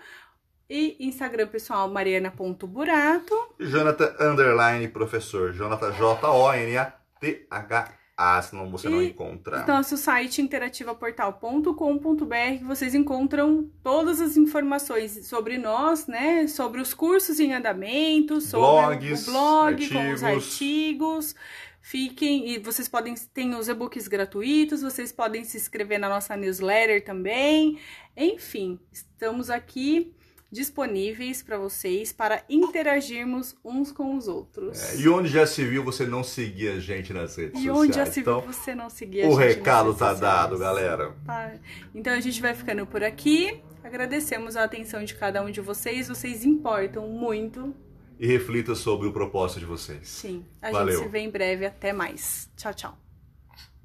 e 0.69 0.97
Instagram 1.07 1.47
pessoal, 1.47 1.89
mariana.burato. 1.89 3.35
Jonathan 3.59 4.15
Underline 4.19 4.87
Professor. 4.89 5.53
Jonathan 5.53 5.91
J-O-N-A-T-H-A, 5.93 7.93
senão 8.41 8.71
você 8.71 8.87
não 8.87 9.01
E 9.01 9.09
encontra. 9.09 9.65
Nosso 9.65 9.97
site 9.97 10.41
interativaportal.com.br, 10.41 12.65
vocês 12.65 12.95
encontram 12.95 13.69
todas 13.83 14.21
as 14.21 14.37
informações 14.37 15.27
sobre 15.27 15.57
nós, 15.57 16.07
né? 16.07 16.47
Sobre 16.47 16.79
os 16.79 16.93
cursos 16.93 17.39
em 17.39 17.53
andamento, 17.53 18.39
sobre 18.39 18.67
Blogs, 18.67 19.27
o 19.27 19.31
blog, 19.31 19.89
com 19.89 20.13
os 20.13 20.23
artigos. 20.23 20.23
artigos. 20.23 21.35
Fiquem, 21.81 22.49
e 22.49 22.57
vocês 22.57 22.87
podem, 22.87 23.13
tem 23.31 23.53
os 23.53 23.67
e-books 23.67 24.07
gratuitos, 24.07 24.81
vocês 24.81 25.11
podem 25.11 25.43
se 25.43 25.57
inscrever 25.57 25.99
na 25.99 26.09
nossa 26.09 26.35
newsletter 26.35 27.03
também. 27.03 27.77
Enfim, 28.17 28.79
estamos 28.91 29.51
aqui 29.51 30.15
disponíveis 30.55 31.43
para 31.43 31.57
vocês 31.57 32.13
para 32.13 32.43
interagirmos 32.49 33.55
uns 33.63 33.91
com 33.91 34.15
os 34.15 34.27
outros. 34.27 34.81
É, 34.93 35.01
e 35.01 35.09
onde 35.09 35.27
já 35.29 35.45
se 35.45 35.63
viu 35.65 35.83
você 35.83 36.05
não 36.05 36.23
seguir 36.23 36.69
a 36.69 36.79
gente 36.79 37.11
nas 37.13 37.35
redes 37.35 37.59
E 37.59 37.65
sociais? 37.65 37.77
onde 37.77 37.95
já 37.95 38.05
se 38.05 38.21
viu 38.21 38.37
então, 38.39 38.41
você 38.53 38.73
não 38.73 38.89
seguir 38.89 39.23
a 39.23 39.27
o 39.27 39.31
gente 39.31 39.39
nas 39.39 39.55
recado 39.55 39.85
redes 39.87 39.99
tá 39.99 40.09
sociais. 40.11 40.19
dado, 40.35 40.57
galera. 40.57 41.13
Tá. 41.25 41.53
Então 41.93 42.13
a 42.13 42.19
gente 42.19 42.41
vai 42.41 42.55
ficando 42.55 42.85
por 42.87 43.03
aqui. 43.03 43.61
Agradecemos 43.83 44.55
a 44.55 44.63
atenção 44.63 45.03
de 45.03 45.13
cada 45.13 45.43
um 45.43 45.51
de 45.51 45.61
vocês. 45.61 46.07
Vocês 46.07 46.43
importam 46.45 47.07
muito. 47.07 47.75
E 48.17 48.25
reflita 48.25 48.73
sobre 48.75 49.07
o 49.07 49.11
propósito 49.13 49.59
de 49.59 49.65
vocês. 49.65 50.07
Sim. 50.07 50.45
A 50.61 50.71
Valeu. 50.71 50.95
gente 50.95 51.03
se 51.03 51.09
vê 51.09 51.19
em 51.19 51.29
breve. 51.29 51.65
Até 51.65 51.91
mais. 51.91 52.49
Tchau, 52.55 52.73
tchau. 52.73 53.04